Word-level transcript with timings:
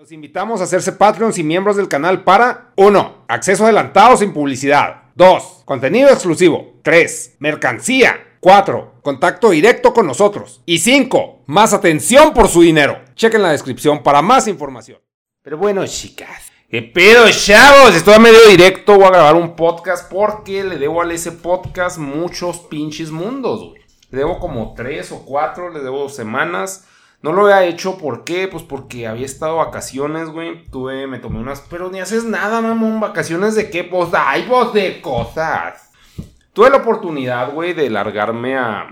Los 0.00 0.12
invitamos 0.12 0.62
a 0.62 0.64
hacerse 0.64 0.92
Patreons 0.92 1.36
y 1.36 1.42
miembros 1.44 1.76
del 1.76 1.86
canal 1.86 2.24
para 2.24 2.72
1. 2.76 3.24
Acceso 3.28 3.64
adelantado 3.64 4.16
sin 4.16 4.32
publicidad. 4.32 5.02
2. 5.14 5.64
Contenido 5.66 6.08
exclusivo. 6.08 6.80
3. 6.82 7.36
Mercancía. 7.38 8.38
4. 8.40 8.94
Contacto 9.02 9.50
directo 9.50 9.92
con 9.92 10.06
nosotros. 10.06 10.62
Y 10.64 10.78
5. 10.78 11.42
Más 11.48 11.74
atención 11.74 12.32
por 12.32 12.48
su 12.48 12.62
dinero. 12.62 12.98
Chequen 13.14 13.42
la 13.42 13.50
descripción 13.50 14.02
para 14.02 14.22
más 14.22 14.48
información. 14.48 15.00
Pero 15.42 15.58
bueno, 15.58 15.86
chicas. 15.86 16.50
¿Qué 16.70 16.80
pedo, 16.80 17.30
chavos? 17.30 17.94
Estoy 17.94 18.14
a 18.14 18.20
medio 18.20 18.48
directo. 18.48 18.94
Voy 18.94 19.04
a 19.04 19.10
grabar 19.10 19.34
un 19.34 19.54
podcast 19.54 20.10
porque 20.10 20.64
le 20.64 20.78
debo 20.78 21.02
al 21.02 21.10
ese 21.10 21.32
podcast 21.32 21.98
muchos 21.98 22.60
pinches 22.60 23.10
mundos, 23.10 23.68
güey. 23.68 23.82
Le 24.08 24.20
debo 24.20 24.38
como 24.38 24.72
3 24.72 25.12
o 25.12 25.26
4, 25.26 25.68
le 25.68 25.80
debo 25.80 26.08
semanas. 26.08 26.86
No 27.22 27.32
lo 27.34 27.42
había 27.42 27.64
hecho, 27.64 27.98
¿por 27.98 28.24
qué? 28.24 28.48
Pues 28.48 28.62
porque 28.62 29.06
había 29.06 29.26
estado 29.26 29.56
vacaciones, 29.56 30.30
güey. 30.30 30.64
Tuve, 30.70 31.06
me 31.06 31.18
tomé 31.18 31.38
unas. 31.40 31.60
Pero 31.60 31.90
ni 31.90 32.00
haces 32.00 32.24
nada, 32.24 32.62
mamón. 32.62 32.98
¿Vacaciones 32.98 33.54
de 33.54 33.68
qué? 33.70 33.84
Pues 33.84 34.08
hay 34.14 34.46
vos 34.46 34.72
de 34.72 35.02
cosas. 35.02 35.90
Tuve 36.54 36.70
la 36.70 36.78
oportunidad, 36.78 37.52
güey, 37.52 37.74
de 37.74 37.90
largarme 37.90 38.56
a. 38.56 38.88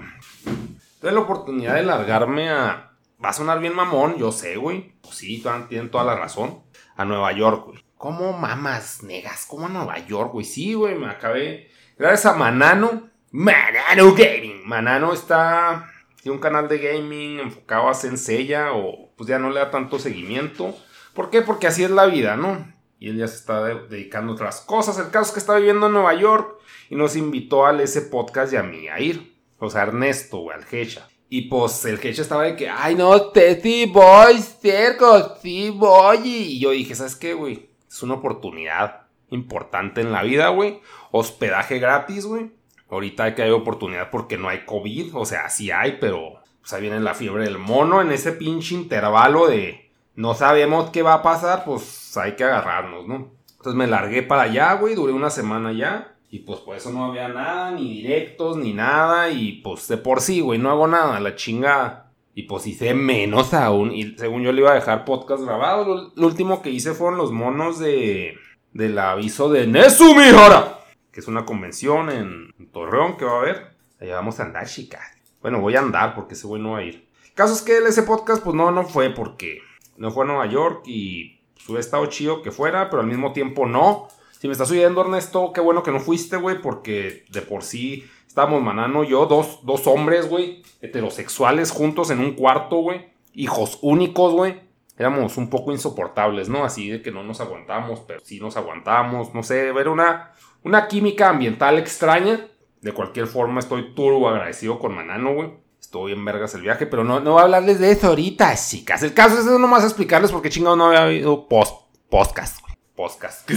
Tuve 1.01 1.13
la 1.13 1.21
oportunidad 1.21 1.75
de 1.75 1.85
largarme 1.85 2.51
a. 2.51 2.93
Va 3.25 3.31
a 3.31 3.33
sonar 3.33 3.61
bien 3.61 3.75
mamón, 3.75 4.17
yo 4.19 4.31
sé, 4.31 4.57
güey. 4.57 4.93
Pues 5.01 5.17
sí, 5.17 5.43
tienen 5.69 5.91
toda 5.91 6.05
la 6.05 6.15
razón. 6.15 6.61
A 6.97 7.07
Nueva 7.07 7.33
York, 7.33 7.65
güey. 7.67 7.85
¿Cómo 7.97 8.33
mamas, 8.35 9.03
negas? 9.03 9.47
¿Cómo 9.47 9.67
a 9.67 9.71
Nueva 9.71 9.99
York, 10.07 10.33
güey? 10.33 10.45
Sí, 10.45 10.75
güey, 10.75 10.95
me 10.97 11.09
acabé. 11.09 11.71
Gracias 11.97 12.27
a 12.27 12.37
Manano. 12.37 13.09
Manano 13.31 14.15
Gaming. 14.15 14.67
Manano 14.67 15.13
está 15.15 15.91
tiene 16.23 16.37
un 16.37 16.41
canal 16.41 16.69
de 16.69 16.79
gaming 16.79 17.41
enfocado 17.41 17.89
a 17.89 17.95
Senseiya 17.95 18.73
o 18.73 19.11
pues 19.17 19.29
ya 19.29 19.39
no 19.39 19.51
le 19.51 19.61
da 19.61 19.71
tanto 19.71 19.99
seguimiento. 19.99 20.77
¿Por 21.15 21.31
qué? 21.31 21.43
Porque 21.43 21.67
así 21.67 21.85
es 21.85 21.91
la 21.91 22.07
vida, 22.07 22.37
¿no? 22.37 22.73
Y 22.99 23.11
él 23.11 23.19
ya 23.19 23.29
se 23.29 23.37
está 23.37 23.63
dedicando 23.63 24.33
a 24.33 24.35
otras 24.35 24.61
cosas. 24.61 24.99
El 24.99 25.11
caso 25.11 25.29
es 25.29 25.33
que 25.33 25.41
está 25.41 25.57
viviendo 25.57 25.87
en 25.87 25.93
Nueva 25.93 26.15
York 26.15 26.59
y 26.91 26.97
nos 26.97 27.17
invitó 27.17 27.67
al 27.67 27.81
ese 27.81 28.03
podcast 28.03 28.53
y 28.53 28.57
a 28.57 28.63
mí 28.63 28.89
a 28.89 29.01
ir. 29.01 29.37
O 29.59 29.71
sea, 29.71 29.83
Ernesto, 29.83 30.39
güey, 30.39 30.57
al 30.57 30.67
Hecha. 30.71 31.09
Y 31.29 31.43
pues 31.43 31.85
el 31.85 31.99
Hecha 32.03 32.23
estaba 32.23 32.45
de 32.45 32.57
que, 32.57 32.69
ay, 32.69 32.95
no, 32.95 33.31
te 33.31 33.61
sí 33.61 33.87
voy, 33.87 34.41
cerco, 34.41 35.37
sí 35.43 35.71
voy. 35.71 36.21
Y 36.25 36.59
yo 36.61 36.71
dije, 36.71 36.95
¿sabes 36.95 37.17
qué, 37.17 37.35
güey? 37.35 37.71
Es 37.89 38.03
una 38.03 38.15
oportunidad 38.15 39.09
importante 39.31 40.01
en 40.01 40.13
la 40.13 40.23
vida, 40.23 40.49
güey. 40.49 40.81
Hospedaje 41.11 41.79
gratis, 41.79 42.27
güey. 42.27 42.51
Ahorita 42.91 43.25
hay 43.25 43.35
que 43.35 43.43
hay 43.43 43.51
oportunidad 43.51 44.11
porque 44.11 44.39
no 44.39 44.49
hay 44.49 44.65
COVID, 44.65 45.15
o 45.15 45.25
sea, 45.25 45.49
sí 45.51 45.71
hay, 45.71 45.99
pero 46.01 46.41
pues 46.61 46.73
ahí 46.73 46.83
viene 46.83 47.01
la 47.01 47.15
fiebre 47.15 47.45
del 47.45 47.59
mono 47.59 48.01
en 48.01 48.13
ese 48.13 48.33
pinche 48.33 48.75
intervalo 48.75 49.47
de 49.47 49.91
no 50.15 50.35
sabemos 50.35 50.91
qué 50.91 51.03
va 51.03 51.15
a 51.15 51.23
pasar, 51.23 51.65
pues 51.65 52.17
hay 52.17 52.33
que 52.33 52.45
agarrarnos, 52.45 53.07
¿no? 53.07 53.31
Entonces 53.59 53.75
me 53.75 53.87
largué 53.87 54.23
para 54.23 54.43
allá, 54.43 54.75
güey, 54.75 54.95
duré 54.95 55.13
una 55.13 55.31
semana 55.31 55.73
ya. 55.73 56.15
Y 56.31 56.41
pues 56.41 56.61
por 56.61 56.77
eso 56.77 56.93
no 56.93 57.05
había 57.05 57.29
nada, 57.29 57.71
ni 57.71 58.03
directos, 58.03 58.57
ni 58.57 58.73
nada. 58.73 59.31
Y 59.31 59.61
pues 59.63 59.89
de 59.89 59.97
por 59.97 60.21
sí, 60.21 60.41
güey, 60.41 60.59
no 60.59 60.71
hago 60.71 60.87
nada, 60.87 61.19
la 61.21 61.35
chingada. 61.37 62.13
Y 62.35 62.43
pues 62.43 62.67
hice 62.67 62.95
menos 62.95 63.55
aún. 63.55 63.93
Y 63.93 64.17
según 64.17 64.43
yo 64.43 64.53
le 64.53 64.61
iba 64.61 64.71
a 64.71 64.75
dejar 64.75 65.05
podcast 65.05 65.43
grabado. 65.43 66.13
Lo, 66.15 66.27
último 66.27 66.63
que 66.63 66.71
hice 66.71 66.95
fueron 66.95 67.19
los 67.19 67.33
monos 67.33 67.79
de. 67.79 68.37
Del 68.73 68.99
aviso 68.99 69.49
de 69.49 69.67
Nesumihara 69.67 70.78
que 71.19 71.23
es 71.23 71.27
una 71.27 71.45
convención 71.45 72.11
en, 72.11 72.55
Torreón 72.71 73.17
que 73.17 73.25
va 73.25 73.33
a 73.33 73.41
haber. 73.41 73.77
Allá 74.01 74.15
vamos 74.15 74.39
a 74.39 74.45
andar, 74.45 74.69
chicas. 74.69 75.03
Bueno, 75.41 75.61
voy 75.61 75.75
a 75.75 75.81
andar 75.81 76.15
porque 76.15 76.35
ese 76.35 76.47
güey 76.47 76.63
no 76.63 76.75
va 76.75 76.79
a 76.79 76.85
ir. 76.85 77.09
Caso 77.35 77.55
es 77.55 77.63
que 77.63 77.77
ese 77.77 78.05
podcast, 78.05 78.41
pues 78.41 78.55
no, 78.55 78.71
no 78.71 78.85
fue 78.85 79.11
porque 79.11 79.59
no 79.97 80.13
fue 80.13 80.23
a 80.23 80.29
Nueva 80.29 80.47
York 80.47 80.83
y 80.87 81.41
pues, 81.55 81.69
hubiera 81.71 81.81
estado 81.81 82.07
chido 82.07 82.41
que 82.41 82.53
fuera, 82.53 82.89
pero 82.89 83.03
al 83.03 83.09
mismo 83.09 83.33
tiempo 83.33 83.67
no. 83.67 84.07
Si 84.39 84.47
me 84.47 84.53
estás 84.53 84.71
oyendo, 84.71 85.01
Ernesto, 85.01 85.53
qué 85.53 85.61
bueno 85.61 85.83
que 85.83 85.91
no 85.91 85.99
fuiste, 85.99 86.37
güey, 86.37 86.63
porque 86.63 87.25
de 87.31 87.43
por 87.43 87.65
sí 87.65 88.09
estábamos 88.29 88.63
Manano 88.63 89.03
yo, 89.03 89.27
dos, 89.27 89.59
dos 89.65 89.89
hombres, 89.89 90.29
güey, 90.29 90.63
heterosexuales 90.83 91.73
juntos 91.73 92.13
en 92.13 92.21
un 92.21 92.35
cuarto, 92.35 92.77
güey, 92.77 93.09
hijos 93.35 93.81
únicos, 93.83 94.35
güey. 94.35 94.61
Éramos 94.97 95.37
un 95.37 95.51
poco 95.51 95.73
insoportables, 95.73 96.49
¿no? 96.49 96.65
Así 96.65 96.89
de 96.91 97.03
que 97.03 97.11
no 97.11 97.25
nos 97.25 97.41
aguantamos, 97.41 98.01
pero 98.07 98.21
sí 98.23 98.39
nos 98.39 98.57
aguantamos, 98.57 99.35
no 99.35 99.43
sé, 99.43 99.73
ver 99.73 99.89
una, 99.89 100.33
una 100.63 100.89
química 100.89 101.29
ambiental 101.29 101.79
extraña. 101.79 102.47
De 102.81 102.93
cualquier 102.93 103.27
forma, 103.27 103.61
estoy 103.61 103.95
turbo 103.95 104.29
agradecido 104.29 104.79
con 104.79 104.95
Manano, 104.95 105.35
güey. 105.35 105.51
Estoy 105.81 106.13
en 106.13 106.25
vergas 106.25 106.55
el 106.55 106.63
viaje, 106.63 106.87
pero 106.87 107.03
no, 107.03 107.21
no 107.21 107.33
voy 107.33 107.41
a 107.41 107.45
hablarles 107.45 107.79
de 107.79 107.91
eso 107.91 108.09
ahorita, 108.09 108.55
chicas. 108.57 109.03
El 109.03 109.15
caso 109.15 109.39
es 109.39 109.47
nomás 109.47 109.85
explicarles 109.85 110.31
porque 110.31 110.51
chingado 110.51 110.77
no 110.77 110.87
había 110.87 111.05
habido 111.05 111.49
post, 111.49 111.75
podcast, 112.09 112.61
güey. 112.61 112.75
Podcast. 112.95 113.49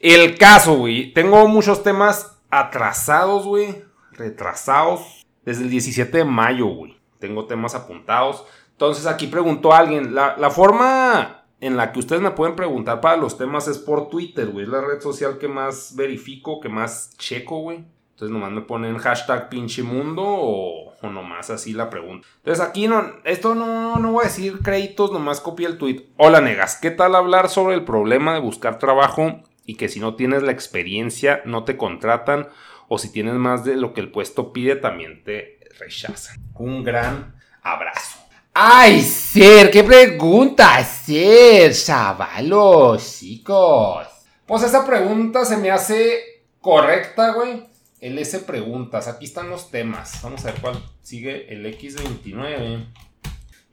El 0.00 0.38
caso, 0.38 0.76
güey. 0.76 1.12
Tengo 1.12 1.46
muchos 1.48 1.82
temas 1.82 2.38
atrasados, 2.50 3.46
güey. 3.46 3.84
Retrasados. 4.12 5.26
Desde 5.44 5.64
el 5.64 5.70
17 5.70 6.18
de 6.18 6.24
mayo, 6.24 6.66
güey. 6.66 6.98
Tengo 7.18 7.46
temas 7.46 7.74
apuntados. 7.74 8.44
Entonces 8.72 9.06
aquí 9.06 9.26
preguntó 9.26 9.74
alguien, 9.74 10.14
la, 10.14 10.36
la 10.38 10.50
forma 10.50 11.39
en 11.60 11.76
la 11.76 11.92
que 11.92 12.00
ustedes 12.00 12.22
me 12.22 12.30
pueden 12.30 12.56
preguntar 12.56 13.00
para 13.00 13.16
los 13.16 13.36
temas 13.36 13.68
es 13.68 13.78
por 13.78 14.08
Twitter, 14.08 14.48
güey. 14.48 14.64
Es 14.64 14.70
la 14.70 14.80
red 14.80 15.00
social 15.00 15.38
que 15.38 15.48
más 15.48 15.94
verifico, 15.94 16.60
que 16.60 16.68
más 16.68 17.16
checo, 17.18 17.58
güey. 17.60 17.84
Entonces 18.12 18.34
nomás 18.34 18.52
me 18.52 18.60
ponen 18.60 18.98
hashtag 18.98 19.48
pinche 19.48 19.82
mundo 19.82 20.22
o, 20.22 20.92
o, 20.92 21.08
nomás 21.08 21.48
así 21.48 21.72
la 21.72 21.88
pregunta. 21.88 22.28
Entonces 22.36 22.62
aquí 22.62 22.86
no, 22.86 23.02
esto 23.24 23.54
no, 23.54 23.96
no 23.96 24.12
voy 24.12 24.24
a 24.24 24.28
decir 24.28 24.58
créditos, 24.62 25.10
nomás 25.10 25.40
copié 25.40 25.66
el 25.66 25.78
tweet. 25.78 26.06
Hola 26.18 26.42
negas, 26.42 26.76
¿qué 26.76 26.90
tal 26.90 27.14
hablar 27.14 27.48
sobre 27.48 27.76
el 27.76 27.84
problema 27.84 28.34
de 28.34 28.40
buscar 28.40 28.78
trabajo 28.78 29.40
y 29.64 29.76
que 29.76 29.88
si 29.88 30.00
no 30.00 30.16
tienes 30.16 30.42
la 30.42 30.52
experiencia 30.52 31.40
no 31.46 31.64
te 31.64 31.78
contratan 31.78 32.48
o 32.88 32.98
si 32.98 33.10
tienes 33.10 33.34
más 33.34 33.64
de 33.64 33.76
lo 33.76 33.94
que 33.94 34.02
el 34.02 34.10
puesto 34.10 34.52
pide 34.52 34.76
también 34.76 35.24
te 35.24 35.58
rechazan? 35.78 36.42
Un 36.54 36.84
gran 36.84 37.36
abrazo. 37.62 38.18
Ay, 38.52 39.00
Ser, 39.02 39.70
qué 39.70 39.84
pregunta, 39.84 40.82
Ser, 40.84 41.72
chavalos, 41.72 43.18
chicos. 43.20 44.08
Pues 44.44 44.64
esa 44.64 44.84
pregunta 44.84 45.44
se 45.44 45.56
me 45.56 45.70
hace 45.70 46.42
correcta, 46.60 47.32
güey. 47.32 47.68
El 48.00 48.18
S 48.18 48.40
preguntas, 48.40 49.06
aquí 49.06 49.26
están 49.26 49.50
los 49.50 49.70
temas. 49.70 50.20
Vamos 50.22 50.44
a 50.44 50.50
ver 50.50 50.60
cuál 50.60 50.82
sigue 51.00 51.52
el 51.54 51.64
X29. 51.64 52.92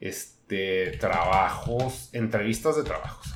Este, 0.00 0.96
trabajos, 1.00 2.10
entrevistas 2.12 2.76
de 2.76 2.84
trabajos. 2.84 3.34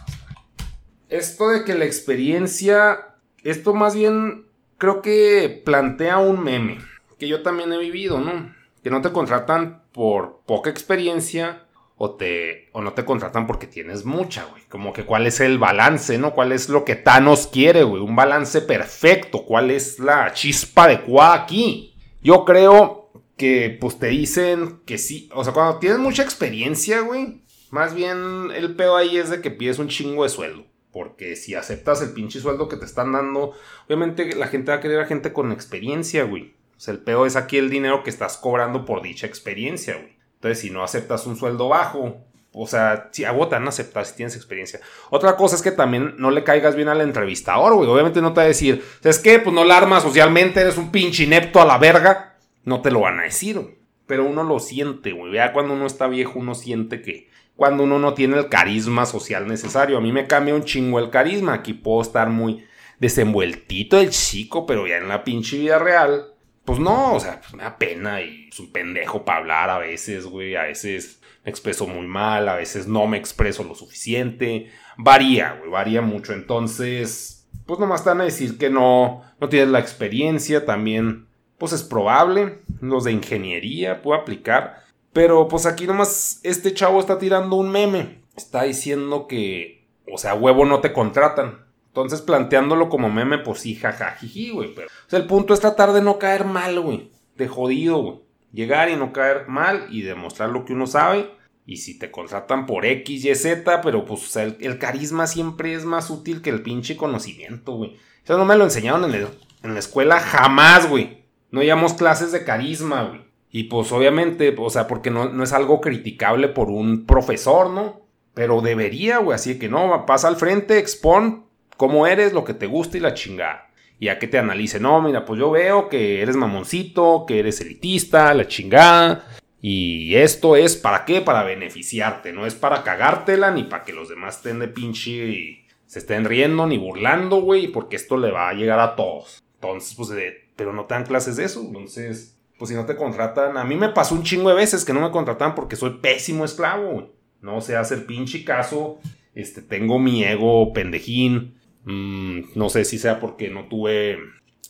Esto 1.08 1.48
de 1.48 1.64
que 1.64 1.74
la 1.74 1.86
experiencia, 1.86 3.16
esto 3.42 3.74
más 3.74 3.96
bien 3.96 4.46
creo 4.78 5.02
que 5.02 5.60
plantea 5.64 6.18
un 6.18 6.42
meme, 6.44 6.78
que 7.18 7.26
yo 7.26 7.42
también 7.42 7.72
he 7.72 7.78
vivido, 7.78 8.20
¿no? 8.20 8.61
Que 8.82 8.90
no 8.90 9.00
te 9.00 9.12
contratan 9.12 9.84
por 9.92 10.40
poca 10.46 10.70
experiencia 10.70 11.66
o, 11.96 12.16
te, 12.16 12.68
o 12.72 12.82
no 12.82 12.94
te 12.94 13.04
contratan 13.04 13.46
porque 13.46 13.68
tienes 13.68 14.04
mucha, 14.04 14.44
güey. 14.46 14.64
Como 14.68 14.92
que 14.92 15.04
cuál 15.04 15.26
es 15.26 15.38
el 15.40 15.58
balance, 15.58 16.18
¿no? 16.18 16.32
¿Cuál 16.34 16.50
es 16.50 16.68
lo 16.68 16.84
que 16.84 16.96
Thanos 16.96 17.46
quiere, 17.46 17.84
güey? 17.84 18.02
Un 18.02 18.16
balance 18.16 18.60
perfecto. 18.60 19.44
¿Cuál 19.44 19.70
es 19.70 20.00
la 20.00 20.32
chispa 20.32 20.84
adecuada 20.84 21.34
aquí? 21.34 21.94
Yo 22.20 22.44
creo 22.44 23.12
que 23.36 23.76
pues 23.80 24.00
te 24.00 24.08
dicen 24.08 24.80
que 24.84 24.98
sí. 24.98 25.28
O 25.32 25.44
sea, 25.44 25.52
cuando 25.52 25.78
tienes 25.78 25.98
mucha 25.98 26.22
experiencia, 26.22 27.00
güey. 27.00 27.42
Más 27.70 27.94
bien 27.94 28.50
el 28.54 28.74
pedo 28.74 28.96
ahí 28.96 29.16
es 29.16 29.30
de 29.30 29.40
que 29.40 29.50
pides 29.50 29.78
un 29.78 29.88
chingo 29.88 30.24
de 30.24 30.28
sueldo. 30.28 30.64
Porque 30.92 31.36
si 31.36 31.54
aceptas 31.54 32.02
el 32.02 32.12
pinche 32.12 32.40
sueldo 32.40 32.68
que 32.68 32.76
te 32.76 32.84
están 32.84 33.12
dando, 33.12 33.52
obviamente 33.86 34.34
la 34.34 34.48
gente 34.48 34.72
va 34.72 34.78
a 34.78 34.80
querer 34.80 35.00
a 35.00 35.06
gente 35.06 35.32
con 35.32 35.52
experiencia, 35.52 36.24
güey. 36.24 36.54
El 36.88 36.98
peor 36.98 37.26
es 37.26 37.36
aquí 37.36 37.58
el 37.58 37.70
dinero 37.70 38.02
que 38.02 38.10
estás 38.10 38.36
cobrando 38.36 38.84
por 38.84 39.02
dicha 39.02 39.26
experiencia, 39.26 39.94
güey. 39.94 40.16
Entonces, 40.34 40.60
si 40.60 40.70
no 40.70 40.82
aceptas 40.82 41.26
un 41.26 41.36
sueldo 41.36 41.68
bajo, 41.68 42.24
o 42.52 42.66
sea, 42.66 43.08
si 43.12 43.24
agotan 43.24 43.66
aceptar 43.66 44.04
si 44.04 44.16
tienes 44.16 44.36
experiencia. 44.36 44.80
Otra 45.10 45.36
cosa 45.36 45.56
es 45.56 45.62
que 45.62 45.70
también 45.70 46.14
no 46.18 46.30
le 46.30 46.44
caigas 46.44 46.74
bien 46.74 46.88
al 46.88 47.00
entrevistador, 47.00 47.74
güey. 47.74 47.88
Obviamente 47.88 48.20
no 48.20 48.32
te 48.32 48.40
va 48.40 48.44
a 48.44 48.48
decir, 48.48 48.84
¿sabes 49.00 49.18
qué? 49.18 49.38
Pues 49.38 49.54
no 49.54 49.64
la 49.64 49.78
armas 49.78 50.02
socialmente, 50.02 50.60
eres 50.60 50.76
un 50.76 50.90
pinche 50.90 51.24
inepto 51.24 51.60
a 51.60 51.64
la 51.64 51.78
verga. 51.78 52.36
No 52.64 52.82
te 52.82 52.90
lo 52.90 53.00
van 53.00 53.20
a 53.20 53.24
decir, 53.24 53.78
Pero 54.06 54.26
uno 54.26 54.42
lo 54.42 54.58
siente, 54.58 55.12
güey. 55.12 55.32
Ya 55.32 55.52
cuando 55.52 55.74
uno 55.74 55.86
está 55.86 56.08
viejo, 56.08 56.38
uno 56.38 56.54
siente 56.54 57.00
que 57.00 57.30
cuando 57.56 57.84
uno 57.84 57.98
no 57.98 58.14
tiene 58.14 58.36
el 58.36 58.48
carisma 58.48 59.06
social 59.06 59.46
necesario. 59.46 59.96
A 59.96 60.00
mí 60.00 60.12
me 60.12 60.26
cambia 60.26 60.54
un 60.54 60.64
chingo 60.64 60.98
el 60.98 61.10
carisma. 61.10 61.54
Aquí 61.54 61.72
puedo 61.72 62.02
estar 62.02 62.28
muy 62.28 62.66
desenvueltito 62.98 63.98
el 63.98 64.10
chico, 64.10 64.66
pero 64.66 64.86
ya 64.86 64.96
en 64.96 65.08
la 65.08 65.24
pinche 65.24 65.56
vida 65.56 65.78
real 65.78 66.31
pues 66.64 66.78
no, 66.78 67.14
o 67.14 67.20
sea, 67.20 67.40
pues 67.40 67.54
me 67.54 67.64
da 67.64 67.76
pena 67.76 68.20
y 68.20 68.48
es 68.50 68.60
un 68.60 68.70
pendejo 68.70 69.24
para 69.24 69.38
hablar 69.38 69.70
a 69.70 69.78
veces, 69.78 70.26
güey. 70.26 70.54
A 70.54 70.62
veces 70.62 71.20
me 71.44 71.50
expreso 71.50 71.86
muy 71.86 72.06
mal, 72.06 72.48
a 72.48 72.56
veces 72.56 72.86
no 72.86 73.06
me 73.06 73.16
expreso 73.16 73.64
lo 73.64 73.74
suficiente. 73.74 74.70
Varía, 74.96 75.56
güey, 75.58 75.70
varía 75.70 76.02
mucho. 76.02 76.32
Entonces, 76.32 77.48
pues 77.66 77.80
nomás 77.80 78.04
van 78.04 78.20
a 78.20 78.24
decir 78.24 78.58
que 78.58 78.70
no, 78.70 79.22
no 79.40 79.48
tienes 79.48 79.70
la 79.70 79.80
experiencia. 79.80 80.64
También, 80.64 81.26
pues 81.58 81.72
es 81.72 81.82
probable. 81.82 82.60
Los 82.80 83.04
de 83.04 83.12
ingeniería 83.12 84.00
puedo 84.00 84.20
aplicar. 84.20 84.84
Pero 85.12 85.48
pues 85.48 85.66
aquí 85.66 85.86
nomás 85.86 86.40
este 86.44 86.72
chavo 86.72 87.00
está 87.00 87.18
tirando 87.18 87.56
un 87.56 87.70
meme. 87.70 88.22
está 88.36 88.62
diciendo 88.62 89.26
que, 89.26 89.84
o 90.10 90.16
sea, 90.16 90.34
huevo 90.34 90.64
no 90.64 90.80
te 90.80 90.92
contratan. 90.92 91.66
Entonces, 91.92 92.22
planteándolo 92.22 92.88
como 92.88 93.10
meme, 93.10 93.36
pues 93.36 93.60
sí, 93.60 93.74
jajajiji, 93.74 94.48
güey. 94.48 94.74
Pero, 94.74 94.88
o 94.88 95.10
sea, 95.10 95.18
el 95.18 95.26
punto 95.26 95.52
es 95.52 95.60
tratar 95.60 95.92
de 95.92 96.00
no 96.00 96.18
caer 96.18 96.46
mal, 96.46 96.80
güey. 96.80 97.10
De 97.36 97.48
jodido, 97.48 97.98
güey. 97.98 98.20
Llegar 98.50 98.88
y 98.88 98.96
no 98.96 99.12
caer 99.12 99.46
mal 99.46 99.88
y 99.90 100.00
demostrar 100.00 100.48
lo 100.48 100.64
que 100.64 100.72
uno 100.72 100.86
sabe. 100.86 101.30
Y 101.66 101.76
si 101.76 101.98
te 101.98 102.10
contratan 102.10 102.64
por 102.64 102.86
X, 102.86 103.26
Y, 103.26 103.34
Z, 103.34 103.82
pero 103.82 104.06
pues, 104.06 104.22
o 104.22 104.26
sea, 104.26 104.44
el, 104.44 104.78
carisma 104.78 105.26
siempre 105.26 105.74
es 105.74 105.84
más 105.84 106.08
útil 106.08 106.40
que 106.40 106.48
el 106.48 106.62
pinche 106.62 106.96
conocimiento, 106.96 107.72
güey. 107.74 107.98
Eso 108.24 108.38
no 108.38 108.46
me 108.46 108.56
lo 108.56 108.64
enseñaron 108.64 109.04
en, 109.14 109.74
la 109.74 109.78
escuela 109.78 110.18
jamás, 110.18 110.88
güey. 110.88 111.24
No 111.50 111.62
llevamos 111.62 111.92
clases 111.92 112.32
de 112.32 112.42
carisma, 112.42 113.02
güey. 113.02 113.20
Y 113.50 113.64
pues 113.64 113.92
obviamente, 113.92 114.56
o 114.58 114.70
sea, 114.70 114.86
porque 114.86 115.10
no, 115.10 115.28
no 115.28 115.44
es 115.44 115.52
algo 115.52 115.82
criticable 115.82 116.48
por 116.48 116.70
un 116.70 117.04
profesor, 117.04 117.68
¿no? 117.68 118.00
Pero 118.32 118.62
debería, 118.62 119.18
güey, 119.18 119.34
así 119.34 119.58
que 119.58 119.68
no, 119.68 120.06
pasa 120.06 120.28
al 120.28 120.36
frente, 120.36 120.78
expon 120.78 121.51
cómo 121.82 122.06
eres, 122.06 122.32
lo 122.32 122.44
que 122.44 122.54
te 122.54 122.68
gusta 122.68 122.96
y 122.96 123.00
la 123.00 123.12
chingada. 123.12 123.68
Y 123.98 124.06
a 124.06 124.20
que 124.20 124.28
te 124.28 124.38
analice, 124.38 124.78
no, 124.78 125.02
mira, 125.02 125.24
pues 125.24 125.40
yo 125.40 125.50
veo 125.50 125.88
que 125.88 126.22
eres 126.22 126.36
mamoncito, 126.36 127.24
que 127.26 127.40
eres 127.40 127.60
elitista, 127.60 128.32
la 128.34 128.46
chingada. 128.46 129.26
Y 129.60 130.14
esto 130.14 130.54
es 130.54 130.76
para 130.76 131.04
qué? 131.04 131.22
Para 131.22 131.42
beneficiarte, 131.42 132.32
no 132.32 132.46
es 132.46 132.54
para 132.54 132.84
cagártela 132.84 133.50
ni 133.50 133.64
para 133.64 133.82
que 133.82 133.92
los 133.92 134.08
demás 134.08 134.36
estén 134.36 134.60
de 134.60 134.68
pinche 134.68 135.10
y 135.10 135.66
se 135.86 135.98
estén 135.98 136.24
riendo 136.24 136.68
ni 136.68 136.78
burlando, 136.78 137.40
güey, 137.40 137.66
porque 137.66 137.96
esto 137.96 138.16
le 138.16 138.30
va 138.30 138.48
a 138.48 138.54
llegar 138.54 138.78
a 138.78 138.94
todos. 138.94 139.42
Entonces, 139.54 139.96
pues, 139.96 140.10
pero 140.54 140.72
no 140.72 140.84
te 140.84 140.94
dan 140.94 141.04
clases 141.04 141.34
de 141.34 141.46
eso. 141.46 141.64
Entonces, 141.66 142.38
pues 142.60 142.68
si 142.68 142.76
no 142.76 142.86
te 142.86 142.94
contratan, 142.94 143.56
a 143.56 143.64
mí 143.64 143.74
me 143.74 143.88
pasó 143.88 144.14
un 144.14 144.22
chingo 144.22 144.50
de 144.50 144.54
veces 144.54 144.84
que 144.84 144.92
no 144.92 145.00
me 145.00 145.10
contratan 145.10 145.56
porque 145.56 145.74
soy 145.74 145.98
pésimo 146.00 146.44
esclavo, 146.44 147.10
No 147.40 147.60
sé 147.60 147.74
hacer 147.74 148.06
pinche 148.06 148.44
caso, 148.44 149.00
este, 149.34 149.62
tengo 149.62 149.98
mi 149.98 150.22
ego 150.22 150.72
pendejín, 150.72 151.60
Mm, 151.84 152.40
no 152.54 152.68
sé 152.68 152.84
si 152.84 152.98
sea 152.98 153.20
porque 153.20 153.48
no 153.48 153.66
tuve 153.68 154.18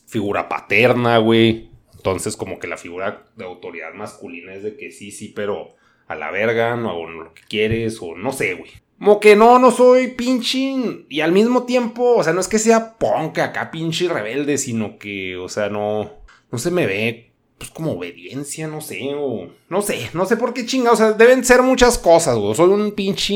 figura 0.06 0.48
paterna, 0.48 1.18
güey. 1.18 1.70
Entonces, 1.94 2.36
como 2.36 2.58
que 2.58 2.66
la 2.66 2.76
figura 2.76 3.24
de 3.36 3.44
autoridad 3.44 3.94
masculina 3.94 4.54
es 4.54 4.62
de 4.62 4.76
que 4.76 4.90
sí, 4.90 5.10
sí, 5.10 5.32
pero 5.34 5.74
a 6.08 6.14
la 6.14 6.30
verga, 6.30 6.76
no 6.76 6.90
hago 6.90 7.08
lo 7.08 7.34
que 7.34 7.42
quieres, 7.48 7.98
o 8.00 8.16
no 8.16 8.32
sé, 8.32 8.54
güey. 8.54 8.70
Como 8.98 9.18
que 9.18 9.34
no, 9.34 9.58
no 9.58 9.70
soy 9.70 10.08
pinche. 10.08 11.04
Y 11.08 11.20
al 11.20 11.32
mismo 11.32 11.64
tiempo, 11.64 12.16
o 12.16 12.22
sea, 12.24 12.32
no 12.32 12.40
es 12.40 12.48
que 12.48 12.58
sea 12.58 12.98
punk 12.98 13.38
acá, 13.38 13.70
pinche 13.70 14.08
rebelde, 14.08 14.58
sino 14.58 14.98
que, 14.98 15.36
o 15.36 15.48
sea, 15.48 15.68
no. 15.68 16.22
No 16.50 16.58
se 16.58 16.70
me 16.70 16.86
ve, 16.86 17.32
pues 17.56 17.70
como 17.70 17.92
obediencia, 17.92 18.68
no 18.68 18.80
sé, 18.80 19.10
o. 19.14 19.48
No 19.68 19.82
sé, 19.82 20.10
no 20.12 20.26
sé 20.26 20.36
por 20.36 20.52
qué 20.52 20.66
chinga, 20.66 20.92
o 20.92 20.96
sea, 20.96 21.12
deben 21.12 21.44
ser 21.44 21.62
muchas 21.62 21.98
cosas, 21.98 22.36
güey. 22.36 22.54
Soy 22.54 22.68
un 22.68 22.92
pinche 22.92 23.34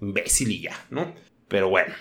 imbécil 0.00 0.50
y 0.50 0.62
ya, 0.62 0.86
¿no? 0.90 1.14
Pero 1.46 1.68
bueno. 1.68 1.92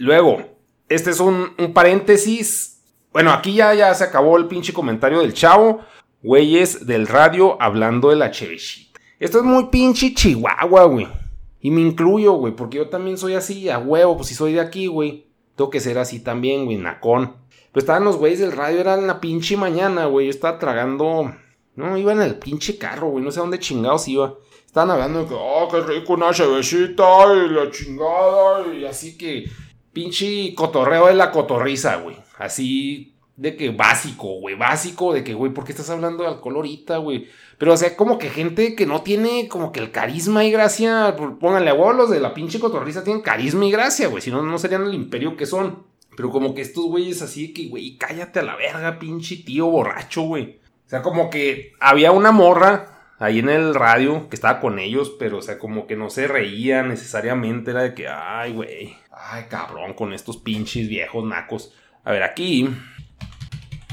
Luego, 0.00 0.42
este 0.88 1.10
es 1.10 1.20
un, 1.20 1.52
paréntesis. 1.74 2.82
Bueno, 3.12 3.32
aquí 3.32 3.52
ya, 3.52 3.74
ya 3.74 3.92
se 3.92 4.04
acabó 4.04 4.38
el 4.38 4.46
pinche 4.46 4.72
comentario 4.72 5.20
del 5.20 5.34
chavo. 5.34 5.80
Güeyes 6.22 6.86
del 6.86 7.06
radio 7.06 7.60
hablando 7.60 8.08
de 8.08 8.16
la 8.16 8.30
chevechita. 8.30 8.98
Esto 9.18 9.40
es 9.40 9.44
muy 9.44 9.66
pinche 9.66 10.14
chihuahua, 10.14 10.84
güey. 10.84 11.06
Y 11.60 11.70
me 11.70 11.82
incluyo, 11.82 12.32
güey, 12.32 12.54
porque 12.56 12.78
yo 12.78 12.88
también 12.88 13.18
soy 13.18 13.34
así, 13.34 13.68
a 13.68 13.78
huevo, 13.78 14.16
pues 14.16 14.28
si 14.28 14.34
soy 14.34 14.54
de 14.54 14.60
aquí, 14.60 14.86
güey. 14.86 15.26
Tengo 15.54 15.68
que 15.68 15.80
ser 15.80 15.98
así 15.98 16.20
también, 16.20 16.64
güey, 16.64 16.78
nacón. 16.78 17.36
Pero 17.70 17.82
estaban 17.82 18.04
los 18.04 18.16
güeyes 18.16 18.38
del 18.38 18.52
radio, 18.52 18.80
era 18.80 18.96
la 18.96 19.20
pinche 19.20 19.58
mañana, 19.58 20.06
güey. 20.06 20.28
Yo 20.28 20.30
estaba 20.30 20.58
tragando. 20.58 21.30
No, 21.76 21.98
iba 21.98 22.12
en 22.12 22.22
el 22.22 22.36
pinche 22.36 22.78
carro, 22.78 23.10
güey. 23.10 23.22
No 23.22 23.30
sé 23.30 23.40
dónde 23.40 23.58
chingados 23.58 24.08
iba. 24.08 24.32
Estaban 24.64 24.92
hablando 24.92 25.24
de 25.24 25.26
que, 25.26 25.34
oh, 25.36 25.68
qué 25.70 25.80
rico 25.80 26.14
una 26.14 26.32
chevechita 26.32 27.34
y 27.34 27.50
la 27.50 27.70
chingada. 27.70 28.74
Y 28.74 28.86
así 28.86 29.18
que 29.18 29.44
pinche 29.92 30.54
cotorreo 30.54 31.06
de 31.06 31.14
la 31.14 31.30
cotorriza, 31.30 31.96
güey. 31.96 32.16
Así 32.38 33.14
de 33.36 33.56
que 33.56 33.70
básico, 33.70 34.38
güey, 34.38 34.54
básico, 34.54 35.14
de 35.14 35.24
que, 35.24 35.32
güey, 35.32 35.52
¿por 35.52 35.64
qué 35.64 35.72
estás 35.72 35.88
hablando 35.88 36.22
de 36.22 36.28
alcohol 36.28 36.56
ahorita, 36.56 36.98
güey? 36.98 37.28
Pero, 37.56 37.72
o 37.72 37.76
sea, 37.76 37.96
como 37.96 38.18
que 38.18 38.28
gente 38.28 38.74
que 38.74 38.84
no 38.84 39.00
tiene 39.00 39.48
como 39.48 39.72
que 39.72 39.80
el 39.80 39.90
carisma 39.90 40.44
y 40.44 40.50
gracia, 40.50 41.16
pónganle 41.40 41.70
a 41.70 41.74
vos, 41.74 41.96
los 41.96 42.10
de 42.10 42.20
la 42.20 42.34
pinche 42.34 42.60
cotorriza 42.60 43.02
tienen 43.02 43.22
carisma 43.22 43.64
y 43.64 43.70
gracia, 43.70 44.08
güey, 44.08 44.22
si 44.22 44.30
no, 44.30 44.42
no 44.42 44.58
serían 44.58 44.84
el 44.84 44.92
imperio 44.92 45.38
que 45.38 45.46
son. 45.46 45.84
Pero 46.16 46.30
como 46.30 46.54
que 46.54 46.60
estos 46.60 46.84
güeyes 46.84 47.22
así 47.22 47.54
que, 47.54 47.68
güey, 47.68 47.96
cállate 47.96 48.40
a 48.40 48.42
la 48.42 48.56
verga, 48.56 48.98
pinche 48.98 49.36
tío 49.36 49.66
borracho, 49.66 50.22
güey. 50.22 50.58
O 50.86 50.90
sea, 50.90 51.00
como 51.00 51.30
que 51.30 51.72
había 51.80 52.12
una 52.12 52.32
morra 52.32 53.14
ahí 53.18 53.38
en 53.38 53.48
el 53.48 53.74
radio 53.74 54.28
que 54.28 54.36
estaba 54.36 54.60
con 54.60 54.78
ellos, 54.78 55.14
pero, 55.18 55.38
o 55.38 55.42
sea, 55.42 55.58
como 55.58 55.86
que 55.86 55.96
no 55.96 56.10
se 56.10 56.26
reía 56.26 56.82
necesariamente, 56.82 57.70
era 57.70 57.82
de 57.82 57.94
que, 57.94 58.08
ay, 58.08 58.52
güey, 58.52 58.96
Ay, 59.22 59.44
cabrón, 59.48 59.94
con 59.94 60.12
estos 60.12 60.38
pinches 60.38 60.88
viejos 60.88 61.24
nacos. 61.24 61.72
A 62.04 62.12
ver, 62.12 62.22
aquí. 62.22 62.68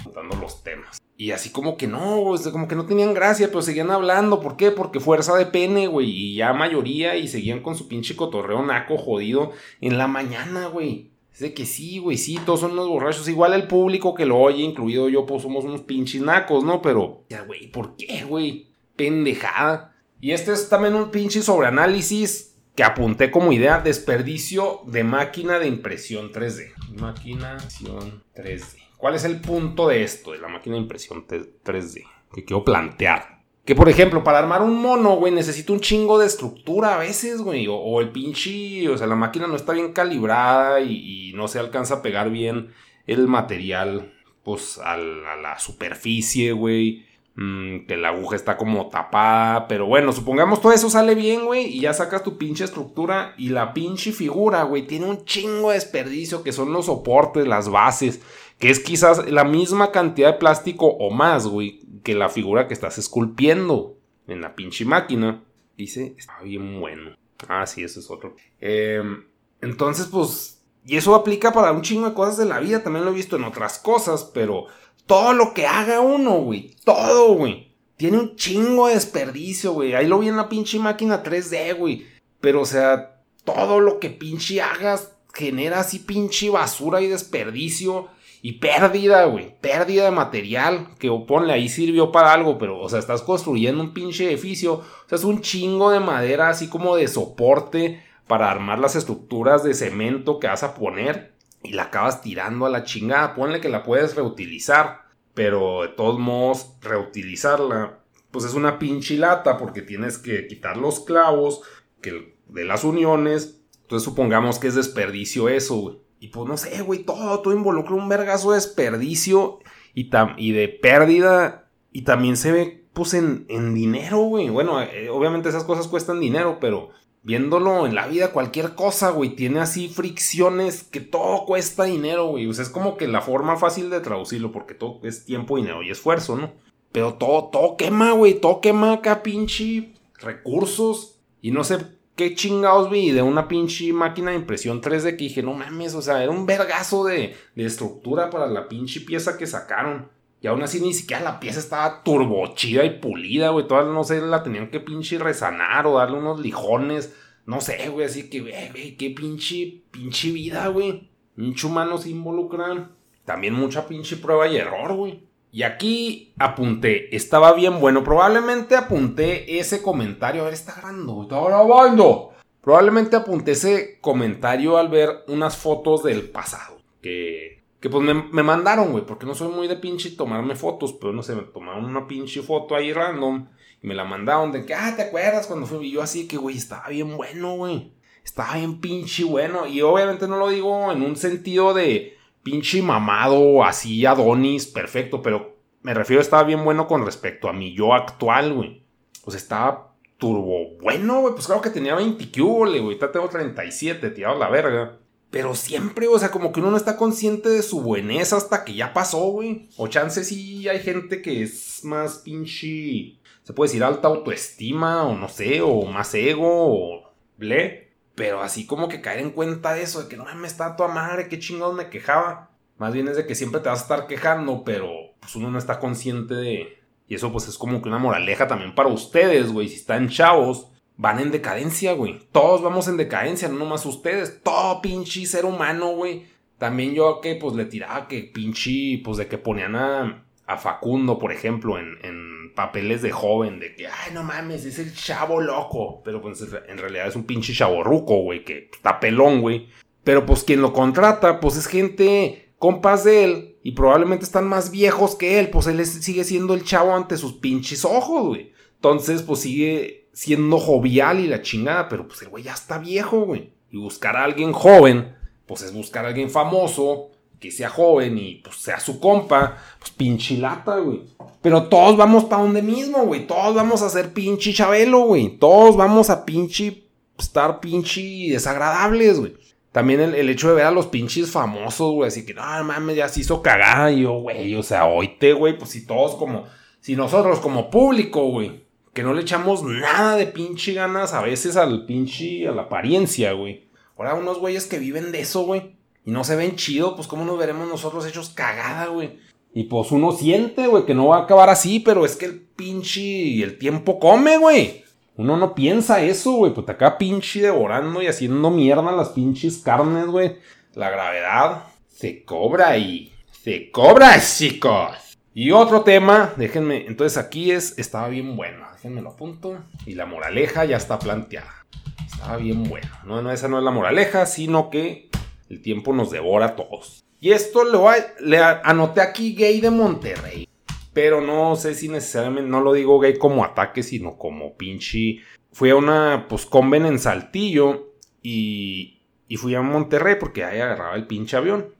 Contando 0.03 0.37
los 0.37 0.63
temas. 0.63 1.01
Y 1.17 1.31
así 1.31 1.49
como 1.49 1.77
que 1.77 1.87
no, 1.87 2.23
como 2.51 2.67
que 2.67 2.75
no 2.75 2.85
tenían 2.85 3.13
gracia, 3.13 3.47
pero 3.47 3.61
seguían 3.61 3.89
hablando. 3.91 4.39
¿Por 4.39 4.55
qué? 4.55 4.71
Porque 4.71 4.99
fuerza 4.99 5.35
de 5.35 5.47
pene, 5.47 5.87
güey. 5.87 6.09
Y 6.09 6.35
ya 6.35 6.53
mayoría 6.53 7.15
y 7.17 7.27
seguían 7.27 7.61
con 7.61 7.75
su 7.75 7.87
pinche 7.87 8.15
cotorreo 8.15 8.63
naco 8.63 8.97
jodido 8.97 9.51
en 9.81 9.97
la 9.97 10.07
mañana, 10.07 10.67
güey. 10.67 11.11
Es 11.33 11.39
de 11.39 11.53
que 11.53 11.65
sí, 11.65 11.97
güey, 11.97 12.17
sí, 12.17 12.39
todos 12.45 12.61
son 12.61 12.71
unos 12.71 12.87
borrachos. 12.87 13.27
Igual 13.27 13.53
el 13.53 13.67
público 13.67 14.15
que 14.15 14.25
lo 14.25 14.37
oye, 14.37 14.63
incluido 14.63 15.09
yo, 15.09 15.25
pues 15.25 15.41
somos 15.41 15.65
unos 15.65 15.81
pinches 15.81 16.21
nacos, 16.21 16.63
¿no? 16.63 16.81
Pero, 16.81 17.25
ya, 17.29 17.41
güey, 17.41 17.67
¿por 17.67 17.95
qué, 17.95 18.23
güey? 18.23 18.67
Pendejada. 18.95 19.95
Y 20.21 20.31
este 20.31 20.53
es 20.53 20.69
también 20.69 20.95
un 20.95 21.11
pinche 21.11 21.41
sobreanálisis 21.41 22.46
que 22.77 22.83
apunté 22.83 23.31
como 23.31 23.51
idea 23.51 23.79
desperdicio 23.79 24.81
de 24.85 25.03
máquina 25.03 25.57
de 25.57 25.67
impresión 25.67 26.31
3D. 26.31 26.73
Máquina 26.99 27.55
de 27.55 27.63
impresión 27.63 28.23
3D. 28.35 28.77
¿Cuál 28.97 29.15
es 29.15 29.25
el 29.25 29.41
punto 29.41 29.87
de 29.87 30.03
esto, 30.03 30.31
de 30.31 30.37
la 30.37 30.47
máquina 30.47 30.75
de 30.75 30.83
impresión 30.83 31.25
3D? 31.25 32.03
Que 32.31 32.45
quiero 32.45 32.63
plantear. 32.63 33.41
Que 33.65 33.73
por 33.73 33.89
ejemplo, 33.89 34.23
para 34.23 34.37
armar 34.37 34.61
un 34.61 34.79
mono, 34.79 35.15
güey, 35.15 35.33
necesito 35.33 35.73
un 35.73 35.79
chingo 35.79 36.19
de 36.19 36.27
estructura 36.27 36.93
a 36.93 36.99
veces, 36.99 37.41
güey. 37.41 37.65
O, 37.67 37.99
el 37.99 38.11
pinche, 38.11 38.87
o 38.89 38.95
sea, 38.95 39.07
la 39.07 39.15
máquina 39.15 39.47
no 39.47 39.55
está 39.55 39.73
bien 39.73 39.91
calibrada 39.91 40.79
y, 40.79 41.33
no 41.33 41.47
se 41.47 41.57
alcanza 41.57 41.95
a 41.95 42.01
pegar 42.03 42.29
bien 42.29 42.73
el 43.07 43.27
material, 43.27 44.13
pues, 44.43 44.77
a 44.77 44.97
la 44.97 45.57
superficie, 45.57 46.51
güey. 46.51 47.06
Mm, 47.39 47.85
que 47.85 47.97
la 47.97 48.09
aguja 48.09 48.35
está 48.35 48.57
como 48.57 48.89
tapada, 48.89 49.67
pero 49.67 49.85
bueno, 49.85 50.11
supongamos 50.11 50.59
todo 50.59 50.71
eso 50.71 50.89
sale 50.89 51.13
bien, 51.13 51.45
güey, 51.45 51.67
y 51.67 51.81
ya 51.81 51.93
sacas 51.93 52.23
tu 52.23 52.35
pinche 52.35 52.63
estructura 52.63 53.35
y 53.37 53.49
la 53.49 53.75
pinche 53.75 54.11
figura, 54.11 54.63
güey, 54.63 54.87
tiene 54.87 55.05
un 55.05 55.23
chingo 55.23 55.69
de 55.69 55.75
desperdicio 55.75 56.41
que 56.41 56.51
son 56.51 56.73
los 56.73 56.87
soportes, 56.87 57.45
las 57.45 57.69
bases, 57.69 58.21
que 58.57 58.71
es 58.71 58.79
quizás 58.79 59.29
la 59.29 59.43
misma 59.43 59.91
cantidad 59.91 60.33
de 60.33 60.39
plástico 60.39 60.87
o 60.87 61.11
más, 61.11 61.45
güey, 61.45 61.81
que 62.03 62.15
la 62.15 62.29
figura 62.29 62.67
que 62.67 62.73
estás 62.73 62.97
esculpiendo 62.97 63.99
en 64.27 64.41
la 64.41 64.55
pinche 64.55 64.83
máquina. 64.83 65.43
Dice, 65.77 66.15
está 66.17 66.41
bien 66.41 66.79
bueno. 66.79 67.15
Ah, 67.47 67.67
sí, 67.67 67.83
eso 67.83 67.99
es 67.99 68.09
otro. 68.09 68.35
Em, 68.59 69.25
entonces, 69.61 70.07
pues, 70.07 70.63
y 70.87 70.97
eso 70.97 71.13
aplica 71.13 71.53
para 71.53 71.71
un 71.71 71.83
chingo 71.83 72.09
de 72.09 72.15
cosas 72.15 72.37
de 72.37 72.45
la 72.45 72.59
vida, 72.59 72.81
también 72.81 73.05
lo 73.05 73.11
he 73.11 73.13
visto 73.13 73.35
en 73.35 73.43
otras 73.43 73.77
cosas, 73.77 74.31
pero 74.33 74.65
todo 75.07 75.33
lo 75.33 75.53
que 75.53 75.65
haga 75.65 76.01
uno, 76.01 76.41
güey. 76.41 76.75
Todo, 76.83 77.33
güey. 77.33 77.73
Tiene 77.95 78.19
un 78.19 78.35
chingo 78.35 78.87
de 78.87 78.93
desperdicio, 78.93 79.71
güey. 79.71 79.95
Ahí 79.95 80.05
lo 80.05 80.19
vi 80.19 80.27
en 80.27 80.37
la 80.37 80.49
pinche 80.49 80.77
máquina 80.77 81.23
3D, 81.23 81.75
güey. 81.75 82.05
Pero, 82.39 82.61
o 82.61 82.65
sea, 82.65 83.21
todo 83.43 83.79
lo 83.79 83.99
que 83.99 84.11
pinche 84.11 84.61
hagas 84.61 85.13
genera 85.33 85.79
así 85.79 85.99
pinche 85.99 86.49
basura 86.49 87.01
y 87.01 87.07
desperdicio 87.07 88.07
y 88.41 88.53
pérdida, 88.53 89.25
güey. 89.25 89.55
Pérdida 89.59 90.05
de 90.05 90.11
material 90.11 90.89
que 90.99 91.09
ponle 91.27 91.53
ahí 91.53 91.69
sirvió 91.69 92.11
para 92.11 92.33
algo, 92.33 92.57
pero, 92.57 92.79
o 92.79 92.89
sea, 92.89 92.99
estás 92.99 93.23
construyendo 93.23 93.81
un 93.81 93.93
pinche 93.93 94.27
edificio. 94.27 94.73
O 94.73 94.83
sea, 95.07 95.17
es 95.17 95.23
un 95.23 95.41
chingo 95.41 95.89
de 95.89 95.99
madera 95.99 96.49
así 96.49 96.67
como 96.67 96.95
de 96.95 97.07
soporte 97.07 98.03
para 98.27 98.51
armar 98.51 98.77
las 98.77 98.95
estructuras 98.95 99.63
de 99.63 99.73
cemento 99.73 100.39
que 100.39 100.47
vas 100.47 100.63
a 100.63 100.75
poner 100.75 101.36
y 101.63 101.73
la 101.73 101.83
acabas 101.83 102.21
tirando 102.21 102.65
a 102.65 102.69
la 102.69 102.83
chingada. 102.83 103.35
Ponle 103.35 103.61
que 103.61 103.69
la 103.69 103.83
puedes 103.83 104.15
reutilizar, 104.15 105.01
pero 105.33 105.83
de 105.83 105.89
todos 105.89 106.19
modos, 106.19 106.75
reutilizarla, 106.81 107.99
pues 108.31 108.45
es 108.45 108.53
una 108.53 108.79
pinche 108.79 109.17
lata 109.17 109.57
porque 109.57 109.81
tienes 109.81 110.17
que 110.17 110.47
quitar 110.47 110.77
los 110.77 111.01
clavos 111.01 111.61
que 112.01 112.35
de 112.47 112.65
las 112.65 112.83
uniones. 112.83 113.61
Entonces 113.81 114.05
supongamos 114.05 114.59
que 114.59 114.67
es 114.67 114.75
desperdicio 114.75 115.49
eso. 115.49 116.01
Y 116.19 116.29
pues 116.29 116.47
no 116.47 116.57
sé, 116.57 116.81
güey, 116.81 117.03
todo, 117.03 117.39
todo 117.41 117.53
involucra 117.53 117.95
un 117.95 118.09
vergazo 118.09 118.51
de 118.51 118.55
desperdicio 118.55 119.59
y, 119.93 120.09
y 120.37 120.51
de 120.51 120.67
pérdida. 120.67 121.69
Y 121.91 122.01
también 122.01 122.37
se 122.37 122.51
ve, 122.51 122.85
pues, 122.93 123.13
en, 123.13 123.45
en 123.49 123.73
dinero, 123.73 124.19
güey. 124.19 124.49
Bueno, 124.49 124.81
eh, 124.81 125.09
obviamente 125.09 125.49
esas 125.49 125.63
cosas 125.63 125.87
cuestan 125.87 126.19
dinero, 126.19 126.57
pero 126.59 126.89
viéndolo 127.27 127.85
en 127.85 127.93
la 127.93 128.07
vida, 128.07 128.31
cualquier 128.31 128.73
cosa, 128.73 129.09
güey, 129.09 129.31
tiene 129.31 129.59
así 129.59 129.89
fricciones 129.89 130.83
que 130.83 131.01
todo 131.01 131.45
cuesta 131.45 131.83
dinero, 131.83 132.27
güey. 132.27 132.47
O 132.47 132.53
sea, 132.53 132.63
es 132.63 132.69
como 132.69 132.95
que 132.95 133.05
la 133.05 133.19
forma 133.19 133.57
fácil 133.57 133.89
de 133.89 133.99
traducirlo, 133.99 134.53
porque 134.53 134.73
todo 134.73 135.01
es 135.03 135.25
tiempo, 135.25 135.57
dinero 135.57 135.83
y 135.83 135.91
esfuerzo, 135.91 136.37
¿no? 136.37 136.53
Pero 136.93 137.15
todo, 137.15 137.49
todo 137.51 137.75
quema, 137.75 138.13
güey, 138.13 138.39
todo 138.39 138.61
quema 138.61 138.93
acá, 138.93 139.23
pinche 139.23 139.91
recursos. 140.21 141.19
Y 141.41 141.51
no 141.51 141.65
sé 141.65 141.79
qué 142.15 142.33
chingados 142.33 142.89
vi 142.89 143.11
de 143.11 143.21
una 143.21 143.49
pinche 143.49 143.91
máquina 143.91 144.31
de 144.31 144.37
impresión 144.37 144.81
3D 144.81 145.17
que 145.17 145.25
dije, 145.25 145.43
no 145.43 145.51
mames, 145.51 145.95
o 145.95 146.01
sea, 146.01 146.23
era 146.23 146.31
un 146.31 146.45
vergazo 146.45 147.03
de, 147.03 147.35
de 147.55 147.65
estructura 147.65 148.29
para 148.29 148.47
la 148.47 148.69
pinche 148.69 149.01
pieza 149.01 149.37
que 149.37 149.47
sacaron. 149.47 150.09
Y 150.41 150.47
aún 150.47 150.61
así 150.61 150.79
ni 150.79 150.93
siquiera 150.93 151.23
la 151.23 151.39
pieza 151.39 151.59
estaba 151.59 152.03
turbochida 152.03 152.83
y 152.85 152.99
pulida, 152.99 153.49
güey. 153.49 153.67
Todas, 153.67 153.87
no 153.87 154.03
sé, 154.03 154.21
la 154.21 154.43
tenían 154.43 154.69
que 154.69 154.79
pinche 154.79 155.17
resanar 155.17 155.87
o 155.87 155.97
darle 155.97 156.17
unos 156.17 156.39
lijones. 156.39 157.15
No 157.45 157.61
sé, 157.61 157.89
güey. 157.89 158.05
Así 158.05 158.29
que, 158.29 158.41
güey, 158.41 158.97
qué 158.97 159.09
pinche, 159.09 159.81
pinche 159.89 160.31
vida, 160.31 160.67
güey. 160.67 161.09
Mucho 161.35 161.67
humano 161.67 161.97
se 161.97 162.09
involucran. 162.09 162.91
También 163.25 163.53
mucha 163.53 163.87
pinche 163.87 164.17
prueba 164.17 164.47
y 164.47 164.57
error, 164.57 164.93
güey. 164.93 165.23
Y 165.51 165.63
aquí 165.63 166.33
apunté, 166.37 167.15
estaba 167.15 167.53
bien 167.53 167.79
bueno. 167.79 168.03
Probablemente 168.03 168.75
apunté 168.75 169.59
ese 169.59 169.81
comentario. 169.81 170.41
A 170.41 170.45
ver, 170.45 170.53
está 170.53 170.73
grabando, 170.75 171.23
está 171.23 171.41
grabando. 171.41 172.33
Probablemente 172.61 173.15
apunté 173.15 173.51
ese 173.51 173.97
comentario 174.01 174.77
al 174.77 174.89
ver 174.89 175.23
unas 175.27 175.57
fotos 175.57 176.03
del 176.03 176.29
pasado. 176.29 176.77
Que, 177.01 177.63
que 177.79 177.89
pues 177.89 178.03
me, 178.03 178.43
mandaron, 178.43 178.91
güey. 178.91 179.05
Porque 179.05 179.25
no 179.25 179.35
soy 179.35 179.49
muy 179.49 179.67
de 179.67 179.75
pinche 179.75 180.11
tomarme 180.11 180.55
fotos. 180.55 180.93
Pero 180.93 181.13
no 181.13 181.23
sé, 181.23 181.35
me 181.35 181.43
tomaron 181.43 181.85
una 181.85 182.07
pinche 182.07 182.41
foto 182.41 182.75
ahí 182.75 182.93
random. 182.93 183.47
Y 183.81 183.87
me 183.87 183.95
la 183.95 184.03
mandaron 184.03 184.51
de 184.51 184.65
que, 184.65 184.73
ah, 184.73 184.93
¿te 184.95 185.03
acuerdas 185.03 185.47
cuando 185.47 185.67
fui? 185.67 185.91
Yo 185.91 186.01
así 186.01 186.27
que, 186.27 186.37
güey, 186.37 186.57
estaba 186.57 186.87
bien 186.89 187.15
bueno, 187.15 187.55
güey. 187.55 187.93
Estaba 188.23 188.55
bien 188.55 188.81
pinche 188.81 189.23
bueno. 189.23 189.67
Y 189.67 189.81
obviamente 189.81 190.27
no 190.27 190.37
lo 190.37 190.49
digo 190.49 190.91
en 190.91 191.03
un 191.03 191.15
sentido 191.15 191.73
de 191.73 192.17
pinche 192.43 192.81
mamado, 192.81 193.63
así 193.65 194.05
Adonis, 194.05 194.67
perfecto, 194.67 195.21
pero 195.21 195.57
me 195.81 195.93
refiero, 195.93 196.21
estaba 196.21 196.43
bien 196.43 196.63
bueno 196.63 196.87
con 196.87 197.05
respecto 197.05 197.49
a 197.49 197.53
mi 197.53 197.73
yo 197.73 197.93
actual, 197.93 198.53
güey. 198.53 198.83
Pues 199.23 199.35
estaba 199.35 199.95
turbo 200.17 200.77
bueno, 200.81 201.21
güey. 201.21 201.33
Pues 201.33 201.45
claro 201.45 201.61
que 201.61 201.69
tenía 201.69 201.95
20 201.95 202.29
güey. 202.41 202.79
Ahorita 202.79 203.11
tengo 203.11 203.27
37, 203.27 204.09
tirado 204.11 204.39
la 204.39 204.49
verga. 204.49 204.97
Pero 205.29 205.55
siempre, 205.55 206.07
o 206.07 206.17
sea, 206.17 206.31
como 206.31 206.51
que 206.51 206.61
uno 206.61 206.71
no 206.71 206.77
está 206.77 206.95
consciente 206.95 207.49
de 207.49 207.61
su 207.61 207.81
buenez 207.81 208.31
hasta 208.31 208.63
que 208.63 208.73
ya 208.73 208.93
pasó, 208.93 209.19
güey. 209.31 209.69
O 209.75 209.87
chance 209.87 210.23
sí 210.23 210.67
hay 210.69 210.79
gente 210.79 211.21
que 211.21 211.43
es 211.43 211.83
más 211.83 212.19
pinche. 212.19 213.19
Se 213.43 213.53
puede 213.53 213.69
decir 213.69 213.83
alta 213.83 214.07
autoestima, 214.07 215.03
o 215.03 215.15
no 215.15 215.27
sé, 215.27 215.61
o 215.61 215.83
más 215.85 216.13
ego, 216.13 216.47
o 216.47 217.13
ble. 217.37 217.93
Pero 218.15 218.41
así 218.41 218.65
como 218.65 218.87
que 218.87 219.01
caer 219.01 219.19
en 219.19 219.31
cuenta 219.31 219.73
de 219.73 219.83
eso, 219.83 220.01
de 220.01 220.09
que 220.09 220.17
no 220.17 220.25
me 220.35 220.47
está 220.47 220.75
toda 220.75 220.89
madre, 220.89 221.27
qué 221.27 221.39
chingados 221.39 221.75
me 221.75 221.89
quejaba. 221.89 222.51
Más 222.77 222.93
bien 222.93 223.07
es 223.07 223.17
de 223.17 223.25
que 223.27 223.35
siempre 223.35 223.61
te 223.61 223.69
vas 223.69 223.79
a 223.79 223.83
estar 223.83 224.07
quejando, 224.07 224.63
pero 224.63 224.89
pues 225.19 225.35
uno 225.35 225.51
no 225.51 225.57
está 225.57 225.79
consciente 225.79 226.33
de... 226.35 226.79
Y 227.07 227.15
eso 227.15 227.31
pues 227.31 227.47
es 227.47 227.57
como 227.57 227.81
que 227.81 227.89
una 227.89 227.99
moraleja 227.99 228.47
también 228.47 228.75
para 228.75 228.89
ustedes, 228.89 229.51
güey. 229.51 229.69
Si 229.69 229.75
están 229.75 230.09
chavos, 230.09 230.71
van 230.97 231.19
en 231.19 231.31
decadencia, 231.31 231.93
güey. 231.93 232.19
Todos 232.31 232.61
vamos 232.61 232.87
en 232.87 232.97
decadencia, 232.97 233.47
no 233.47 233.57
nomás 233.57 233.85
ustedes. 233.85 234.41
Todo 234.43 234.81
pinche 234.81 235.25
ser 235.25 235.45
humano, 235.45 235.91
güey. 235.91 236.25
También 236.57 236.93
yo 236.93 237.21
que 237.21 237.35
pues 237.35 237.55
le 237.55 237.65
tiraba 237.65 238.07
que 238.07 238.23
pinche, 238.23 239.01
pues 239.03 239.17
de 239.17 239.27
que 239.27 239.37
ponían 239.37 239.75
a, 239.75 240.25
a 240.47 240.57
Facundo, 240.57 241.19
por 241.19 241.31
ejemplo, 241.31 241.77
en, 241.77 241.97
en, 242.03 242.37
papeles 242.57 243.03
de 243.03 243.11
joven, 243.11 243.59
de 243.59 243.75
que, 243.75 243.85
ay, 243.85 244.11
no 244.15 244.23
mames, 244.23 244.65
es 244.65 244.79
el 244.79 244.91
chavo 244.91 245.39
loco. 245.39 246.01
Pero 246.03 246.19
pues 246.19 246.43
en 246.67 246.77
realidad 246.79 247.07
es 247.07 247.15
un 247.15 247.25
pinche 247.25 247.53
chavo 247.53 247.83
ruco, 247.83 248.23
güey, 248.23 248.43
que 248.43 248.71
está 248.73 248.99
pelón, 248.99 249.41
güey. 249.41 249.67
Pero 250.03 250.25
pues 250.25 250.43
quien 250.43 250.63
lo 250.63 250.73
contrata, 250.73 251.39
pues 251.39 251.55
es 251.55 251.67
gente 251.67 252.47
compas 252.57 253.03
de 253.03 253.23
él 253.23 253.57
y 253.61 253.73
probablemente 253.73 254.25
están 254.25 254.47
más 254.47 254.71
viejos 254.71 255.15
que 255.15 255.37
él, 255.37 255.49
pues 255.49 255.67
él 255.67 255.85
sigue 255.85 256.23
siendo 256.23 256.55
el 256.55 256.63
chavo 256.63 256.95
ante 256.95 257.17
sus 257.17 257.33
pinches 257.33 257.85
ojos, 257.85 258.27
güey. 258.27 258.53
Entonces, 258.77 259.21
pues 259.21 259.41
sigue 259.41 260.07
siendo 260.13 260.57
jovial 260.57 261.19
y 261.19 261.27
la 261.27 261.41
chingada, 261.41 261.89
pero 261.89 262.07
pues 262.07 262.21
el 262.21 262.29
güey 262.29 262.43
ya 262.43 262.53
está 262.53 262.77
viejo, 262.77 263.21
güey. 263.21 263.51
Y 263.69 263.77
buscar 263.77 264.15
a 264.15 264.23
alguien 264.23 264.53
joven, 264.53 265.15
pues 265.45 265.61
es 265.61 265.73
buscar 265.73 266.05
a 266.05 266.09
alguien 266.09 266.29
famoso, 266.29 267.11
que 267.39 267.51
sea 267.51 267.69
joven 267.69 268.17
y 268.17 268.35
pues 268.35 268.57
sea 268.57 268.79
su 268.79 268.99
compa, 268.99 269.57
pues 269.79 269.91
pinche 269.91 270.37
lata, 270.37 270.77
güey. 270.77 271.01
Pero 271.41 271.63
todos 271.65 271.97
vamos 271.97 272.25
para 272.25 272.43
donde 272.43 272.61
mismo, 272.61 273.05
güey. 273.05 273.27
Todos 273.27 273.55
vamos 273.55 273.81
a 273.81 273.89
ser 273.89 274.13
pinche 274.13 274.53
chabelo, 274.53 275.01
güey. 275.01 275.37
Todos 275.37 275.77
vamos 275.77 276.09
a 276.09 276.25
pinche 276.25 276.87
estar 277.17 277.59
pinche 277.59 278.31
desagradables, 278.31 279.19
güey. 279.19 279.35
También 279.71 279.99
el, 279.99 280.29
hecho 280.29 280.49
de 280.49 280.55
ver 280.55 280.65
a 280.65 280.71
los 280.71 280.87
pinches 280.87 281.29
famosos, 281.29 281.93
güey, 281.93 282.07
así 282.07 282.25
que, 282.25 282.33
no, 282.33 282.41
mames, 282.63 282.95
ya 282.95 283.07
se 283.09 283.19
hizo 283.19 283.43
cagada. 283.43 283.91
Yo, 283.91 284.13
güey, 284.13 284.55
o 284.55 284.63
sea, 284.63 284.85
oíte, 284.85 285.33
güey, 285.33 285.55
pues 285.55 285.69
si 285.69 285.85
todos 285.85 286.15
como, 286.15 286.45
si 286.79 286.95
nosotros 286.95 287.39
como 287.39 287.69
público, 287.69 288.23
güey, 288.31 288.63
que 288.97 289.03
no 289.03 289.13
le 289.13 289.21
echamos 289.21 289.61
nada 289.63 290.15
de 290.15 290.27
pinche 290.27 290.73
ganas 290.73 291.13
a 291.13 291.21
veces 291.21 291.55
al 291.55 291.85
pinche, 291.85 292.47
a 292.47 292.51
la 292.51 292.63
apariencia, 292.63 293.31
güey. 293.31 293.69
Ahora 293.95 294.15
unos 294.15 294.39
güeyes 294.39 294.65
que 294.65 294.79
viven 294.79 295.11
de 295.11 295.21
eso, 295.21 295.43
güey 295.43 295.77
y 296.07 296.11
no 296.11 296.23
se 296.23 296.37
ven 296.37 296.55
chido, 296.55 296.95
pues 296.95 297.05
cómo 297.05 297.25
nos 297.25 297.37
veremos 297.37 297.67
nosotros 297.67 298.05
hechos 298.05 298.29
cagada, 298.29 298.85
güey. 298.85 299.19
Y 299.53 299.65
pues 299.65 299.91
uno 299.91 300.13
siente, 300.13 300.65
güey, 300.65 300.85
que 300.85 300.95
no 300.95 301.07
va 301.07 301.17
a 301.17 301.23
acabar 301.23 301.49
así, 301.49 301.81
pero 301.81 302.05
es 302.05 302.15
que 302.15 302.27
el 302.27 302.39
pinche 302.39 303.43
el 303.43 303.57
tiempo 303.57 303.99
come, 303.99 304.37
güey. 304.37 304.85
Uno 305.17 305.35
no 305.35 305.53
piensa 305.53 306.01
eso, 306.01 306.31
güey, 306.31 306.53
pues 306.53 306.65
te 306.65 306.71
acaba 306.71 306.97
pinche 306.97 307.41
devorando 307.41 308.01
y 308.01 308.07
haciendo 308.07 308.49
mierda 308.49 308.89
las 308.93 309.09
pinches 309.09 309.57
carnes, 309.57 310.07
güey. 310.07 310.37
La 310.75 310.89
gravedad 310.89 311.65
se 311.89 312.23
cobra 312.23 312.77
y 312.77 313.11
se 313.43 313.69
cobra, 313.69 314.17
chicos. 314.21 315.06
Y 315.39 315.51
otro 315.51 315.81
tema, 315.81 316.33
déjenme, 316.35 316.87
entonces 316.87 317.15
aquí 317.15 317.51
es, 317.51 317.77
estaba 317.77 318.07
bien 318.07 318.35
bueno, 318.35 318.65
déjenme 318.73 319.03
lo 319.03 319.11
apunto. 319.11 319.59
Y 319.85 319.93
la 319.93 320.07
moraleja 320.07 320.65
ya 320.65 320.77
está 320.77 320.97
planteada. 320.97 321.63
Estaba 322.07 322.37
bien 322.37 322.63
bueno. 322.63 322.89
No, 323.05 323.21
no, 323.21 323.31
esa 323.31 323.47
no 323.47 323.59
es 323.59 323.63
la 323.63 323.69
moraleja, 323.69 324.25
sino 324.25 324.71
que 324.71 325.11
el 325.51 325.61
tiempo 325.61 325.93
nos 325.93 326.09
devora 326.09 326.47
a 326.47 326.55
todos. 326.55 327.05
Y 327.19 327.33
esto 327.33 327.65
lo 327.65 327.85
le 328.19 328.39
anoté 328.39 328.99
aquí 328.99 329.35
gay 329.35 329.61
de 329.61 329.69
Monterrey. 329.69 330.49
Pero 330.91 331.21
no 331.21 331.55
sé 331.55 331.75
si 331.75 331.87
necesariamente, 331.87 332.49
no 332.49 332.61
lo 332.61 332.73
digo 332.73 332.99
gay 332.99 333.19
como 333.19 333.45
ataque, 333.45 333.83
sino 333.83 334.17
como 334.17 334.57
pinche. 334.57 335.19
Fui 335.51 335.69
a 335.69 335.75
una, 335.75 336.25
pues, 336.27 336.47
conven 336.47 336.87
en 336.87 336.97
Saltillo 336.97 337.93
y, 338.23 339.03
y 339.27 339.37
fui 339.37 339.53
a 339.53 339.61
Monterrey 339.61 340.15
porque 340.19 340.43
ahí 340.43 340.59
agarraba 340.59 340.95
el 340.95 341.05
pinche 341.05 341.37
avión. 341.37 341.75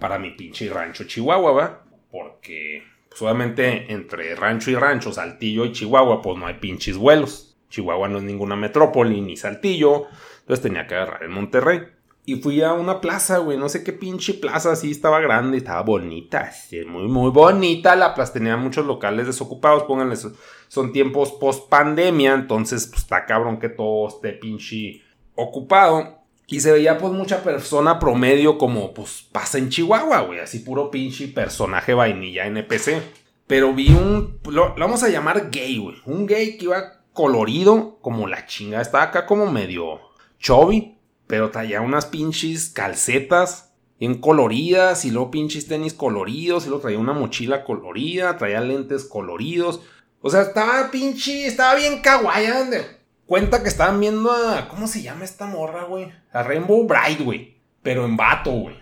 Para 0.00 0.18
mi 0.18 0.32
pinche 0.32 0.68
rancho 0.68 1.04
Chihuahua, 1.04 1.52
¿va? 1.52 1.89
Porque, 2.40 2.84
pues, 3.10 3.20
obviamente, 3.20 3.92
entre 3.92 4.34
rancho 4.34 4.70
y 4.70 4.74
rancho, 4.74 5.12
Saltillo 5.12 5.66
y 5.66 5.72
Chihuahua, 5.72 6.22
pues 6.22 6.38
no 6.38 6.46
hay 6.46 6.54
pinches 6.54 6.96
vuelos. 6.96 7.54
Chihuahua 7.68 8.08
no 8.08 8.16
es 8.16 8.24
ninguna 8.24 8.56
metrópoli 8.56 9.20
ni 9.20 9.36
Saltillo. 9.36 10.06
Entonces 10.40 10.62
tenía 10.62 10.86
que 10.86 10.94
agarrar 10.94 11.22
el 11.22 11.28
Monterrey. 11.28 11.82
Y 12.24 12.36
fui 12.36 12.62
a 12.62 12.72
una 12.72 13.00
plaza, 13.00 13.38
güey, 13.38 13.58
no 13.58 13.68
sé 13.68 13.84
qué 13.84 13.92
pinche 13.92 14.34
plaza, 14.34 14.72
así 14.72 14.90
estaba 14.90 15.20
grande, 15.20 15.58
estaba 15.58 15.82
bonita, 15.82 16.52
muy, 16.86 17.08
muy 17.08 17.30
bonita 17.30 17.96
la 17.96 18.14
plaza, 18.14 18.34
tenía 18.34 18.56
muchos 18.56 18.86
locales 18.86 19.26
desocupados, 19.26 19.84
pónganle, 19.84 20.16
son 20.68 20.92
tiempos 20.92 21.32
post 21.32 21.68
pandemia, 21.68 22.34
entonces 22.34 22.86
pues 22.86 23.02
está 23.02 23.24
cabrón 23.26 23.58
que 23.58 23.70
todo 23.70 24.06
esté 24.08 24.32
pinche 24.34 25.02
ocupado. 25.34 26.19
Y 26.50 26.60
se 26.60 26.72
veía 26.72 26.98
pues 26.98 27.12
mucha 27.12 27.42
persona 27.42 27.98
promedio 27.98 28.58
como 28.58 28.92
pues 28.92 29.26
pasa 29.32 29.56
en 29.56 29.70
Chihuahua, 29.70 30.22
güey, 30.22 30.40
así 30.40 30.58
puro 30.58 30.90
pinche 30.90 31.28
personaje 31.28 31.94
vainilla 31.94 32.46
NPC. 32.46 33.00
Pero 33.46 33.72
vi 33.72 33.90
un, 33.90 34.40
lo, 34.50 34.74
vamos 34.76 35.02
a 35.02 35.08
llamar 35.08 35.50
gay, 35.50 35.78
güey, 35.78 35.96
un 36.04 36.26
gay 36.26 36.58
que 36.58 36.66
iba 36.66 37.04
colorido 37.12 37.98
como 38.00 38.26
la 38.26 38.46
chinga, 38.46 38.80
estaba 38.80 39.04
acá 39.04 39.26
como 39.26 39.50
medio 39.50 40.00
chubby 40.38 41.00
pero 41.30 41.50
traía 41.52 41.80
unas 41.80 42.06
pinches 42.06 42.70
calcetas 42.70 43.70
bien 44.00 44.20
coloridas 44.20 45.04
y 45.04 45.12
luego 45.12 45.30
pinches 45.30 45.68
tenis 45.68 45.94
coloridos 45.94 46.64
y 46.64 46.68
luego 46.68 46.82
traía 46.82 46.98
una 46.98 47.12
mochila 47.12 47.62
colorida, 47.62 48.36
traía 48.36 48.60
lentes 48.60 49.04
coloridos. 49.04 49.80
O 50.22 50.28
sea, 50.28 50.42
estaba 50.42 50.90
pinche, 50.90 51.46
estaba 51.46 51.76
bien 51.76 52.02
kawaii. 52.02 52.99
Cuenta 53.30 53.62
que 53.62 53.68
estaban 53.68 54.00
viendo 54.00 54.32
a, 54.32 54.66
¿cómo 54.66 54.88
se 54.88 55.02
llama 55.02 55.24
esta 55.24 55.46
morra, 55.46 55.84
güey? 55.84 56.12
A 56.32 56.42
Rainbow 56.42 56.84
Bright, 56.84 57.20
güey. 57.20 57.58
Pero 57.80 58.04
en 58.04 58.16
vato, 58.16 58.50
güey. 58.50 58.74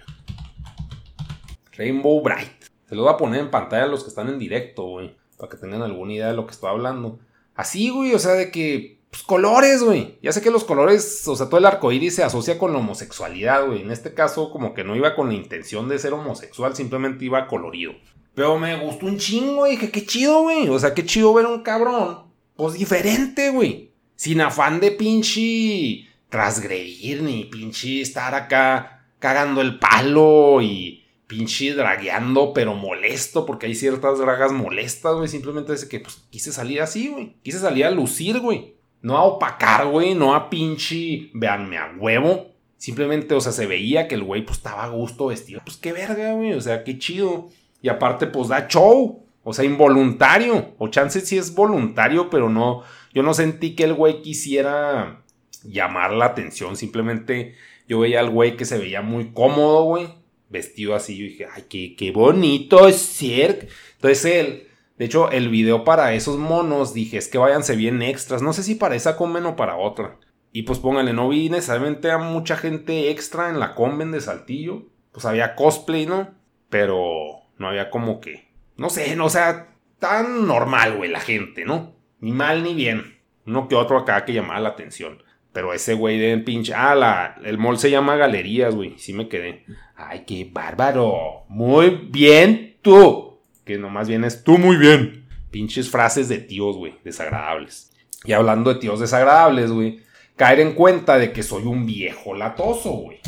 Rainbow 1.76 2.22
Bright. 2.22 2.64
Se 2.88 2.94
lo 2.94 3.02
voy 3.02 3.12
a 3.12 3.18
poner 3.18 3.40
en 3.40 3.50
pantalla 3.50 3.84
a 3.84 3.88
los 3.88 4.04
que 4.04 4.08
están 4.08 4.30
en 4.30 4.38
directo, 4.38 4.84
güey. 4.84 5.14
Para 5.36 5.50
que 5.50 5.58
tengan 5.58 5.82
alguna 5.82 6.14
idea 6.14 6.28
de 6.28 6.32
lo 6.32 6.46
que 6.46 6.52
estoy 6.52 6.70
hablando. 6.70 7.18
Así, 7.54 7.90
güey, 7.90 8.14
o 8.14 8.18
sea, 8.18 8.32
de 8.32 8.50
que 8.50 9.02
pues, 9.10 9.22
colores, 9.22 9.82
güey. 9.82 10.18
Ya 10.22 10.32
sé 10.32 10.40
que 10.40 10.50
los 10.50 10.64
colores, 10.64 11.28
o 11.28 11.36
sea, 11.36 11.50
todo 11.50 11.58
el 11.58 11.66
arco 11.66 11.92
iris 11.92 12.14
se 12.14 12.24
asocia 12.24 12.58
con 12.58 12.72
la 12.72 12.78
homosexualidad, 12.78 13.66
güey. 13.66 13.82
En 13.82 13.90
este 13.90 14.14
caso, 14.14 14.50
como 14.50 14.72
que 14.72 14.82
no 14.82 14.96
iba 14.96 15.14
con 15.14 15.28
la 15.28 15.34
intención 15.34 15.90
de 15.90 15.98
ser 15.98 16.14
homosexual, 16.14 16.74
simplemente 16.74 17.26
iba 17.26 17.48
colorido. 17.48 17.92
Pero 18.34 18.58
me 18.58 18.82
gustó 18.82 19.04
un 19.04 19.18
chingo, 19.18 19.66
dije, 19.66 19.90
qué 19.90 20.06
chido, 20.06 20.40
güey. 20.40 20.70
O 20.70 20.78
sea, 20.78 20.94
qué 20.94 21.04
chido 21.04 21.34
ver 21.34 21.44
un 21.44 21.62
cabrón, 21.62 22.32
pues 22.56 22.72
diferente, 22.72 23.50
güey. 23.50 23.87
Sin 24.18 24.40
afán 24.40 24.80
de 24.80 24.90
pinche 24.90 26.08
transgredir, 26.28 27.22
ni 27.22 27.44
pinche 27.44 28.00
estar 28.00 28.34
acá 28.34 29.04
cagando 29.20 29.60
el 29.60 29.78
palo 29.78 30.60
y 30.60 31.04
pinche 31.28 31.72
dragueando, 31.72 32.52
pero 32.52 32.74
molesto, 32.74 33.46
porque 33.46 33.66
hay 33.66 33.76
ciertas 33.76 34.18
dragas 34.18 34.50
molestas, 34.50 35.14
güey. 35.14 35.28
Simplemente 35.28 35.72
es 35.72 35.84
que, 35.84 36.00
pues, 36.00 36.16
quise 36.30 36.50
salir 36.50 36.82
así, 36.82 37.06
güey. 37.06 37.36
Quise 37.44 37.60
salir 37.60 37.84
a 37.84 37.92
lucir, 37.92 38.40
güey. 38.40 38.74
No 39.02 39.16
a 39.16 39.22
opacar, 39.22 39.86
güey, 39.86 40.16
no 40.16 40.34
a 40.34 40.50
pinche, 40.50 41.30
veanme 41.32 41.78
a 41.78 41.94
huevo. 41.96 42.48
Simplemente, 42.76 43.36
o 43.36 43.40
sea, 43.40 43.52
se 43.52 43.66
veía 43.66 44.08
que 44.08 44.16
el 44.16 44.24
güey 44.24 44.44
pues 44.44 44.58
estaba 44.58 44.82
a 44.82 44.88
gusto 44.88 45.26
vestido. 45.26 45.60
Pues 45.64 45.76
qué 45.76 45.92
verga, 45.92 46.32
güey, 46.32 46.54
o 46.54 46.60
sea, 46.60 46.82
qué 46.82 46.98
chido. 46.98 47.50
Y 47.82 47.88
aparte, 47.88 48.26
pues 48.26 48.48
da 48.48 48.66
show. 48.66 49.24
O 49.44 49.52
sea, 49.54 49.64
involuntario. 49.64 50.74
O 50.78 50.88
chance 50.88 51.20
sí 51.20 51.38
es 51.38 51.54
voluntario, 51.54 52.28
pero 52.30 52.50
no. 52.50 52.82
Yo 53.14 53.22
no 53.22 53.34
sentí 53.34 53.74
que 53.74 53.84
el 53.84 53.94
güey 53.94 54.22
quisiera 54.22 55.24
llamar 55.64 56.12
la 56.12 56.26
atención. 56.26 56.76
Simplemente 56.76 57.54
yo 57.86 58.00
veía 58.00 58.20
al 58.20 58.30
güey 58.30 58.56
que 58.56 58.64
se 58.64 58.78
veía 58.78 59.02
muy 59.02 59.32
cómodo, 59.32 59.84
güey. 59.84 60.08
Vestido 60.48 60.94
así. 60.94 61.16
Yo 61.16 61.24
dije, 61.24 61.46
ay, 61.52 61.64
qué, 61.68 61.94
qué 61.96 62.10
bonito 62.10 62.88
es 62.88 62.96
ser. 62.96 63.68
Entonces 63.94 64.24
él. 64.24 64.68
De 64.98 65.04
hecho, 65.04 65.30
el 65.30 65.48
video 65.48 65.84
para 65.84 66.12
esos 66.14 66.38
monos 66.38 66.92
dije, 66.92 67.18
es 67.18 67.28
que 67.28 67.38
váyanse 67.38 67.76
bien 67.76 68.02
extras. 68.02 68.42
No 68.42 68.52
sé 68.52 68.64
si 68.64 68.74
para 68.74 68.96
esa 68.96 69.16
comen 69.16 69.46
o 69.46 69.54
para 69.54 69.76
otra. 69.76 70.18
Y 70.52 70.62
pues 70.62 70.80
pónganle, 70.80 71.12
no 71.12 71.28
vi 71.28 71.50
necesariamente 71.50 72.10
a 72.10 72.18
mucha 72.18 72.56
gente 72.56 73.10
extra 73.10 73.48
en 73.48 73.60
la 73.60 73.74
conven 73.74 74.10
de 74.10 74.20
Saltillo. 74.20 74.86
Pues 75.12 75.24
había 75.24 75.54
cosplay, 75.54 76.06
¿no? 76.06 76.34
Pero 76.68 77.42
no 77.58 77.68
había 77.68 77.90
como 77.90 78.20
que 78.20 78.48
no 78.78 78.90
sé, 78.90 79.16
no, 79.16 79.26
o 79.26 79.30
sea, 79.30 79.74
tan 79.98 80.46
normal, 80.46 80.96
güey, 80.96 81.10
la 81.10 81.20
gente, 81.20 81.64
¿no? 81.64 81.96
Ni 82.20 82.32
mal 82.32 82.62
ni 82.62 82.74
bien. 82.74 83.18
Uno 83.46 83.68
que 83.68 83.74
otro 83.74 83.98
acá 83.98 84.24
que 84.24 84.32
llamaba 84.32 84.60
la 84.60 84.70
atención. 84.70 85.22
Pero 85.52 85.72
ese 85.72 85.94
güey 85.94 86.18
de 86.18 86.38
pinche. 86.38 86.74
Ah, 86.74 86.94
la, 86.94 87.36
el 87.44 87.58
mall 87.58 87.78
se 87.78 87.90
llama 87.90 88.16
Galerías, 88.16 88.74
güey. 88.74 88.98
Sí 88.98 89.12
me 89.12 89.28
quedé. 89.28 89.64
Ay, 89.96 90.24
qué 90.26 90.48
bárbaro. 90.50 91.44
Muy 91.48 91.90
bien, 92.10 92.76
tú. 92.82 93.40
Que 93.64 93.78
nomás 93.78 94.08
vienes 94.08 94.44
tú 94.44 94.58
muy 94.58 94.76
bien. 94.76 95.26
Pinches 95.50 95.90
frases 95.90 96.28
de 96.28 96.38
tíos, 96.38 96.76
güey. 96.76 96.96
Desagradables. 97.04 97.92
Y 98.24 98.32
hablando 98.32 98.72
de 98.72 98.80
tíos 98.80 99.00
desagradables, 99.00 99.70
güey. 99.70 100.00
Caer 100.36 100.60
en 100.60 100.74
cuenta 100.74 101.18
de 101.18 101.32
que 101.32 101.42
soy 101.42 101.64
un 101.64 101.86
viejo 101.86 102.34
latoso, 102.34 102.90
güey. 102.90 103.18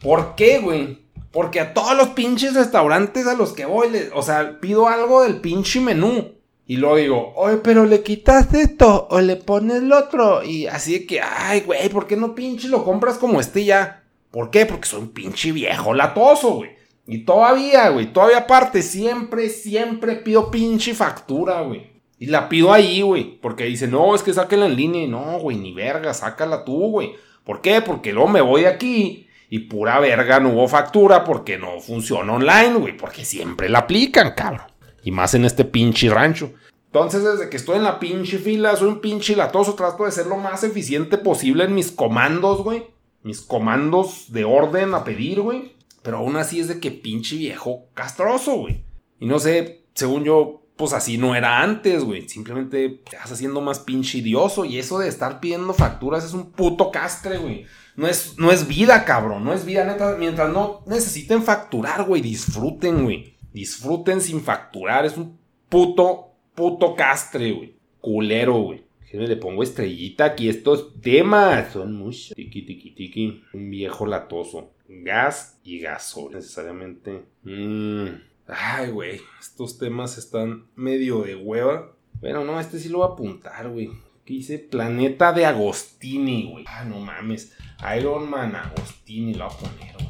¿Por 0.00 0.34
qué, 0.34 0.58
güey? 0.58 0.98
Porque 1.32 1.60
a 1.60 1.74
todos 1.74 1.96
los 1.96 2.08
pinches 2.08 2.54
restaurantes 2.54 3.26
a 3.26 3.34
los 3.34 3.52
que 3.52 3.64
voy, 3.64 3.88
o 4.14 4.22
sea, 4.22 4.58
pido 4.60 4.88
algo 4.88 5.22
del 5.22 5.40
pinche 5.40 5.80
menú. 5.80 6.39
Y 6.70 6.76
luego 6.76 6.96
digo, 6.96 7.32
oye, 7.34 7.56
pero 7.56 7.84
le 7.84 8.00
quitas 8.04 8.54
esto 8.54 9.08
o 9.10 9.20
le 9.20 9.34
pones 9.34 9.78
el 9.78 9.92
otro. 9.92 10.44
Y 10.44 10.68
así 10.68 11.00
de 11.00 11.04
que, 11.04 11.20
ay, 11.20 11.62
güey, 11.62 11.88
¿por 11.88 12.06
qué 12.06 12.16
no 12.16 12.32
pinche 12.32 12.68
lo 12.68 12.84
compras 12.84 13.18
como 13.18 13.40
este 13.40 13.64
ya? 13.64 14.04
¿Por 14.30 14.52
qué? 14.52 14.66
Porque 14.66 14.86
soy 14.86 15.00
un 15.00 15.08
pinche 15.08 15.50
viejo 15.50 15.92
latoso, 15.92 16.50
güey. 16.58 16.70
Y 17.08 17.24
todavía, 17.24 17.88
güey, 17.88 18.12
todavía 18.12 18.38
aparte, 18.38 18.82
siempre, 18.82 19.48
siempre 19.48 20.14
pido 20.14 20.48
pinche 20.52 20.94
factura, 20.94 21.62
güey. 21.62 21.90
Y 22.20 22.26
la 22.26 22.48
pido 22.48 22.72
ahí, 22.72 23.02
güey. 23.02 23.40
Porque 23.40 23.64
dice, 23.64 23.88
no, 23.88 24.14
es 24.14 24.22
que 24.22 24.32
sáquela 24.32 24.66
en 24.66 24.76
línea. 24.76 25.02
Y 25.02 25.08
no, 25.08 25.40
güey, 25.40 25.56
ni 25.56 25.74
verga, 25.74 26.14
sácala 26.14 26.64
tú, 26.64 26.88
güey. 26.88 27.14
¿Por 27.42 27.62
qué? 27.62 27.82
Porque 27.82 28.12
luego 28.12 28.28
me 28.28 28.42
voy 28.42 28.66
aquí 28.66 29.26
y 29.48 29.58
pura 29.58 29.98
verga 29.98 30.38
no 30.38 30.50
hubo 30.50 30.68
factura 30.68 31.24
porque 31.24 31.58
no 31.58 31.80
funciona 31.80 32.32
online, 32.32 32.74
güey. 32.74 32.96
Porque 32.96 33.24
siempre 33.24 33.68
la 33.68 33.80
aplican, 33.80 34.34
cabrón. 34.36 34.70
Y 35.02 35.10
más 35.10 35.34
en 35.34 35.44
este 35.44 35.64
pinche 35.64 36.10
rancho. 36.10 36.52
Entonces, 36.92 37.22
desde 37.22 37.48
que 37.48 37.56
estoy 37.56 37.76
en 37.76 37.84
la 37.84 38.00
pinche 38.00 38.38
fila, 38.38 38.74
soy 38.74 38.88
un 38.88 39.00
pinche 39.00 39.36
latoso. 39.36 39.74
Trato 39.74 40.04
de 40.04 40.10
ser 40.10 40.26
lo 40.26 40.36
más 40.36 40.64
eficiente 40.64 41.18
posible 41.18 41.64
en 41.64 41.74
mis 41.74 41.92
comandos, 41.92 42.64
güey. 42.64 42.84
Mis 43.22 43.40
comandos 43.40 44.32
de 44.32 44.44
orden 44.44 44.94
a 44.94 45.04
pedir, 45.04 45.40
güey. 45.40 45.76
Pero 46.02 46.18
aún 46.18 46.36
así 46.36 46.58
es 46.58 46.66
de 46.66 46.80
que 46.80 46.90
pinche 46.90 47.36
viejo 47.36 47.86
castroso, 47.94 48.56
güey. 48.56 48.84
Y 49.20 49.26
no 49.26 49.38
sé, 49.38 49.84
según 49.94 50.24
yo, 50.24 50.62
pues 50.76 50.92
así 50.92 51.16
no 51.16 51.36
era 51.36 51.62
antes, 51.62 52.02
güey. 52.02 52.28
Simplemente 52.28 53.02
te 53.08 53.16
vas 53.16 53.30
haciendo 53.30 53.60
más 53.60 53.78
pinche 53.78 54.18
idioso. 54.18 54.64
Y 54.64 54.78
eso 54.78 54.98
de 54.98 55.06
estar 55.06 55.38
pidiendo 55.38 55.72
facturas 55.74 56.24
es 56.24 56.32
un 56.32 56.50
puto 56.50 56.90
castre, 56.90 57.38
güey. 57.38 57.66
No 57.94 58.08
es, 58.08 58.34
no 58.36 58.50
es 58.50 58.66
vida, 58.66 59.04
cabrón. 59.04 59.44
No 59.44 59.52
es 59.52 59.64
vida, 59.64 59.84
neta. 59.84 60.16
Mientras 60.18 60.50
no 60.50 60.82
necesiten 60.86 61.44
facturar, 61.44 62.04
güey. 62.04 62.20
Disfruten, 62.20 63.04
güey. 63.04 63.36
Disfruten 63.52 64.20
sin 64.20 64.40
facturar. 64.40 65.04
Es 65.04 65.16
un 65.16 65.38
puto, 65.68 66.32
puto 66.54 66.94
castre, 66.94 67.52
güey. 67.52 67.74
Culero, 68.00 68.58
güey. 68.60 68.84
Le 69.12 69.36
pongo 69.36 69.62
estrellita 69.62 70.24
aquí. 70.24 70.48
Estos 70.48 71.00
temas 71.00 71.72
son 71.72 71.94
muchos. 71.94 72.34
Tiki, 72.36 72.62
tiki, 72.62 72.92
tiki. 72.92 73.42
Un 73.52 73.70
viejo 73.70 74.06
latoso. 74.06 74.70
Gas 74.88 75.58
y 75.64 75.80
gaso. 75.80 76.30
Necesariamente. 76.30 77.24
Mmm. 77.42 78.08
Ay, 78.46 78.90
güey. 78.90 79.20
Estos 79.40 79.78
temas 79.78 80.16
están 80.16 80.66
medio 80.76 81.22
de 81.22 81.34
hueva. 81.34 81.92
Bueno, 82.20 82.44
no, 82.44 82.60
este 82.60 82.78
sí 82.78 82.88
lo 82.88 82.98
voy 82.98 83.08
a 83.08 83.12
apuntar, 83.12 83.68
güey. 83.68 83.90
¿Qué 84.24 84.34
dice? 84.34 84.58
Planeta 84.58 85.32
de 85.32 85.46
Agostini, 85.46 86.50
güey. 86.50 86.64
Ah, 86.68 86.84
no 86.84 87.00
mames. 87.00 87.56
Iron 87.96 88.28
Man 88.28 88.54
Agostini 88.54 89.34
lo 89.34 89.46
voy 89.48 89.54
a 89.54 89.58
poner, 89.58 89.94
güey. 89.94 90.09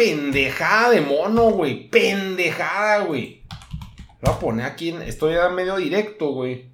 Pendejada 0.00 0.92
de 0.92 1.02
mono, 1.02 1.50
güey. 1.50 1.90
Pendejada, 1.90 3.04
güey. 3.04 3.42
Lo 4.22 4.30
voy 4.30 4.34
a 4.34 4.38
poner 4.38 4.64
aquí. 4.64 4.88
En, 4.88 5.02
estoy 5.02 5.34
a 5.36 5.50
medio 5.50 5.76
directo, 5.76 6.32
güey. 6.32 6.70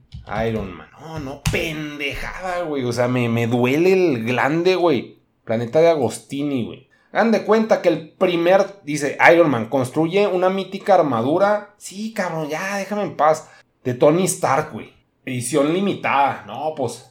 Iron 0.46 0.72
Man. 0.72 0.86
No, 1.00 1.18
no, 1.18 1.42
pendejada, 1.50 2.62
güey. 2.62 2.84
O 2.84 2.92
sea, 2.92 3.08
me, 3.08 3.28
me 3.28 3.48
duele 3.48 3.92
el 3.94 4.24
glande, 4.24 4.76
güey. 4.76 5.18
Planeta 5.42 5.80
de 5.80 5.88
Agostini, 5.88 6.64
güey. 6.64 6.88
Hagan 7.10 7.32
de 7.32 7.42
cuenta 7.42 7.82
que 7.82 7.88
el 7.88 8.10
primer, 8.10 8.80
dice 8.84 9.18
Iron 9.32 9.50
Man, 9.50 9.70
construye 9.70 10.28
una 10.28 10.48
mítica 10.48 10.94
armadura. 10.94 11.74
Sí, 11.78 12.12
cabrón, 12.12 12.48
ya, 12.48 12.76
déjame 12.76 13.02
en 13.02 13.16
paz. 13.16 13.50
De 13.82 13.94
Tony 13.94 14.26
Stark, 14.26 14.72
güey. 14.72 14.92
Edición 15.24 15.74
limitada. 15.74 16.44
No, 16.46 16.74
pues. 16.76 17.10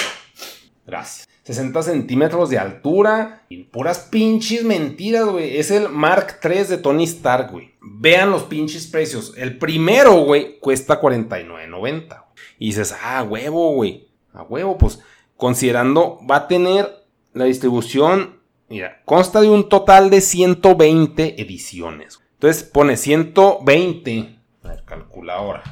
Gracias. 0.86 1.28
60 1.44 1.82
centímetros 1.82 2.50
de 2.50 2.58
altura. 2.58 3.44
Y 3.48 3.64
puras 3.64 4.00
pinches 4.10 4.64
mentiras, 4.64 5.26
güey. 5.26 5.58
Es 5.58 5.70
el 5.70 5.88
Mark 5.88 6.40
III 6.42 6.64
de 6.64 6.78
Tony 6.78 7.04
Stark, 7.04 7.52
güey. 7.52 7.74
Vean 7.80 8.30
los 8.30 8.44
pinches 8.44 8.86
precios. 8.86 9.34
El 9.36 9.58
primero, 9.58 10.24
güey, 10.24 10.58
cuesta 10.58 11.00
49.90. 11.00 12.24
Y 12.58 12.66
dices, 12.68 12.94
ah, 13.02 13.22
huevo, 13.22 13.74
güey. 13.74 14.08
A 14.32 14.42
huevo, 14.42 14.76
pues. 14.78 15.00
Considerando, 15.36 16.20
va 16.28 16.36
a 16.36 16.48
tener 16.48 17.04
la 17.32 17.44
distribución. 17.44 18.40
Mira, 18.68 19.02
consta 19.04 19.40
de 19.40 19.50
un 19.50 19.68
total 19.68 20.08
de 20.08 20.20
120 20.20 21.40
ediciones. 21.42 22.20
Entonces 22.34 22.62
pone 22.62 22.96
120. 22.96 24.38
A 24.62 24.68
ver, 24.68 24.84
calculadora. 24.84 25.62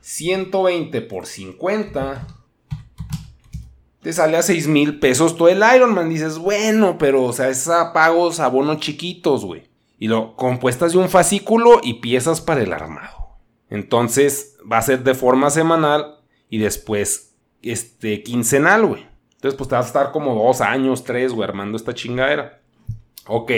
120 0.00 1.02
por 1.02 1.26
50 1.26 2.35
te 4.06 4.12
sale 4.12 4.36
a 4.36 4.42
6 4.42 4.68
mil 4.68 5.00
pesos 5.00 5.36
todo 5.36 5.48
el 5.48 5.64
Iron 5.74 5.92
Man. 5.92 6.08
Dices, 6.08 6.38
bueno, 6.38 6.96
pero, 6.96 7.24
o 7.24 7.32
sea, 7.32 7.48
es 7.48 7.66
a 7.66 7.92
pagos, 7.92 8.38
abonos 8.38 8.78
chiquitos, 8.78 9.44
güey. 9.44 9.64
Y 9.98 10.06
lo 10.06 10.36
compuestas 10.36 10.92
de 10.92 10.98
un 10.98 11.08
fascículo 11.08 11.80
y 11.82 11.94
piezas 11.94 12.40
para 12.40 12.62
el 12.62 12.72
armado. 12.72 13.30
Entonces, 13.68 14.58
va 14.62 14.78
a 14.78 14.82
ser 14.82 15.02
de 15.02 15.14
forma 15.14 15.50
semanal 15.50 16.20
y 16.48 16.58
después, 16.58 17.34
este, 17.62 18.22
quincenal, 18.22 18.86
güey. 18.86 19.08
Entonces, 19.34 19.58
pues 19.58 19.68
te 19.68 19.74
vas 19.74 19.86
a 19.86 19.88
estar 19.88 20.12
como 20.12 20.36
dos 20.36 20.60
años, 20.60 21.02
tres, 21.02 21.32
güey, 21.32 21.48
armando 21.48 21.76
esta 21.76 21.92
chingadera. 21.92 22.62
Ok, 23.26 23.50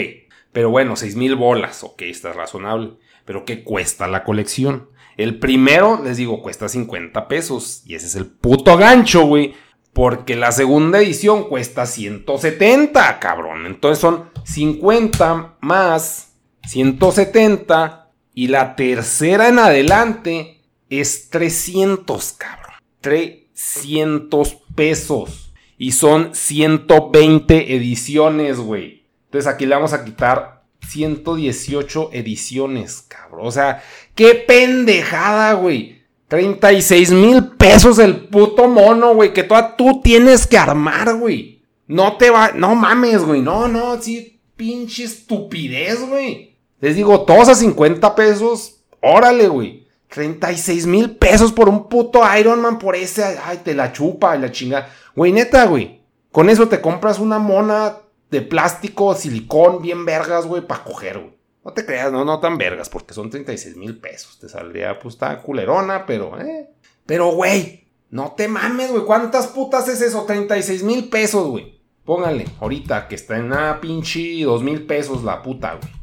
pero 0.51 0.71
bueno, 0.71 0.95
6 0.95 1.15
mil 1.15 1.35
bolas, 1.35 1.83
ok, 1.83 2.01
está 2.01 2.33
razonable. 2.33 2.93
Pero 3.23 3.45
¿qué 3.45 3.63
cuesta 3.63 4.07
la 4.07 4.23
colección? 4.23 4.89
El 5.15 5.37
primero, 5.37 6.01
les 6.03 6.17
digo, 6.17 6.41
cuesta 6.41 6.69
50 6.69 7.27
pesos. 7.27 7.83
Y 7.85 7.93
ese 7.93 8.07
es 8.07 8.15
el 8.15 8.25
puto 8.25 8.77
gancho, 8.77 9.25
güey 9.25 9.53
porque 9.99 10.37
la 10.37 10.53
segunda 10.53 10.99
edición 10.99 11.49
cuesta 11.49 11.85
170, 11.85 13.19
cabrón. 13.19 13.65
Entonces 13.65 13.99
son 13.99 14.29
50 14.45 15.57
más 15.59 16.37
170. 16.65 18.09
Y 18.33 18.47
la 18.47 18.77
tercera 18.77 19.49
en 19.49 19.59
adelante 19.59 20.61
es 20.89 21.29
300, 21.29 22.31
cabrón. 22.31 22.75
300 23.01 24.57
pesos. 24.73 25.51
Y 25.77 25.91
son 25.91 26.33
120 26.33 27.75
ediciones, 27.75 28.57
güey. 28.57 29.05
Entonces 29.25 29.51
aquí 29.51 29.65
le 29.65 29.75
vamos 29.75 29.91
a 29.91 30.05
quitar 30.05 30.63
118 30.87 32.11
ediciones, 32.13 33.01
cabrón. 33.01 33.47
O 33.47 33.51
sea, 33.51 33.83
qué 34.15 34.33
pendejada, 34.35 35.51
güey. 35.55 35.98
36 36.29 37.11
mil 37.11 37.47
pesos 37.57 37.97
el 37.97 38.27
puto 38.27 38.67
mono, 38.67 39.15
güey, 39.15 39.33
que 39.33 39.43
toda 39.43 39.75
tú 39.75 39.99
tienes 40.01 40.45
que 40.45 40.57
armar, 40.57 41.15
güey. 41.15 41.63
No 41.87 42.17
te 42.17 42.29
va, 42.29 42.51
no 42.53 42.75
mames, 42.75 43.23
güey, 43.23 43.41
no, 43.41 43.67
no, 43.67 43.99
sí, 43.99 44.39
pinche 44.55 45.05
estupidez, 45.05 46.07
güey. 46.07 46.55
Les 46.79 46.95
digo, 46.95 47.21
todos 47.21 47.49
a 47.49 47.55
50 47.55 48.13
pesos, 48.13 48.81
órale, 49.01 49.47
güey. 49.47 49.87
36 50.09 50.85
mil 50.85 51.17
pesos 51.17 51.51
por 51.51 51.67
un 51.67 51.89
puto 51.89 52.21
Iron 52.37 52.61
Man, 52.61 52.77
por 52.77 52.95
ese, 52.95 53.23
ay, 53.43 53.61
te 53.63 53.73
la 53.73 53.91
chupa 53.91 54.37
la 54.37 54.51
chinga. 54.51 54.87
Güey, 55.15 55.31
neta, 55.31 55.65
güey. 55.65 56.01
Con 56.31 56.49
eso 56.49 56.67
te 56.67 56.79
compras 56.79 57.17
una 57.17 57.39
mona 57.39 57.97
de 58.29 58.41
plástico, 58.41 59.15
silicón, 59.15 59.81
bien 59.81 60.05
vergas, 60.05 60.45
güey, 60.45 60.61
para 60.61 60.83
coger, 60.83 61.17
güey. 61.17 61.38
No 61.63 61.73
te 61.73 61.85
creas, 61.85 62.11
no, 62.11 62.23
no 62.23 62.39
tan 62.39 62.57
vergas, 62.57 62.89
porque 62.89 63.13
son 63.13 63.29
36 63.29 63.75
mil 63.75 63.97
pesos. 63.99 64.39
Te 64.39 64.47
saldría, 64.47 64.99
pues, 64.99 65.15
está 65.15 65.41
culerona, 65.41 66.05
pero, 66.05 66.39
eh. 66.39 66.69
Pero, 67.05 67.27
güey, 67.31 67.87
No 68.11 68.31
te 68.35 68.47
mames, 68.47 68.89
güey. 68.91 69.03
¿Cuántas 69.03 69.47
putas 69.47 69.87
es 69.87 70.01
eso? 70.01 70.23
36 70.23 70.81
mil 70.83 71.09
pesos, 71.09 71.47
güey. 71.47 71.79
Póngale, 72.03 72.47
ahorita 72.59 73.07
que 73.07 73.13
está 73.13 73.37
en 73.37 73.45
una 73.45 73.79
pinche 73.79 74.43
2 74.43 74.63
mil 74.63 74.87
pesos 74.87 75.23
la 75.23 75.43
puta, 75.43 75.75
güey. 75.75 75.93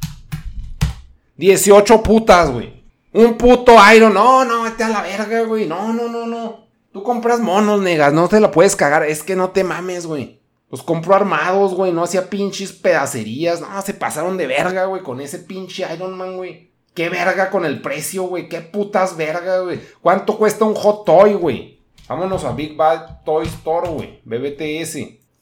18 1.36 2.02
putas, 2.02 2.50
güey. 2.52 2.84
Un 3.12 3.36
puto 3.36 3.76
Iron. 3.94 4.14
No, 4.14 4.44
no, 4.44 4.62
vete 4.62 4.84
a 4.84 4.88
la 4.88 5.02
verga, 5.02 5.42
güey. 5.42 5.66
No, 5.66 5.92
no, 5.92 6.08
no, 6.08 6.26
no. 6.26 6.66
Tú 6.92 7.02
compras 7.02 7.40
monos, 7.40 7.80
negas. 7.80 8.12
No 8.12 8.28
te 8.28 8.38
la 8.40 8.50
puedes 8.50 8.76
cagar. 8.76 9.02
Es 9.02 9.22
que 9.22 9.34
no 9.34 9.50
te 9.50 9.64
mames, 9.64 10.06
güey. 10.06 10.40
Los 10.70 10.82
compro 10.82 11.14
armados, 11.14 11.74
güey. 11.74 11.92
No 11.92 12.02
hacía 12.02 12.28
pinches 12.28 12.72
pedacerías. 12.72 13.60
No, 13.60 13.80
se 13.82 13.94
pasaron 13.94 14.36
de 14.36 14.46
verga, 14.46 14.86
güey. 14.86 15.02
Con 15.02 15.20
ese 15.20 15.38
pinche 15.38 15.86
Iron 15.94 16.16
Man, 16.16 16.36
güey. 16.36 16.72
Qué 16.94 17.08
verga 17.08 17.50
con 17.50 17.64
el 17.64 17.82
precio, 17.82 18.24
güey. 18.24 18.48
Qué 18.48 18.60
putas 18.62 19.16
verga, 19.16 19.60
güey. 19.60 19.80
¿Cuánto 20.00 20.36
cuesta 20.38 20.64
un 20.64 20.74
Hot 20.74 21.04
Toy, 21.04 21.34
güey? 21.34 21.80
Vámonos 22.08 22.44
a 22.44 22.52
Big 22.52 22.76
Bad 22.76 23.22
Toy 23.24 23.46
Store, 23.46 23.88
güey. 23.88 24.20
BBTS. 24.24 24.98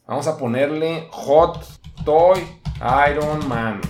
Vamos 0.06 0.26
a 0.26 0.36
ponerle 0.36 1.08
Hot 1.12 1.64
Toy 2.04 2.40
Iron 3.10 3.48
Man. 3.48 3.80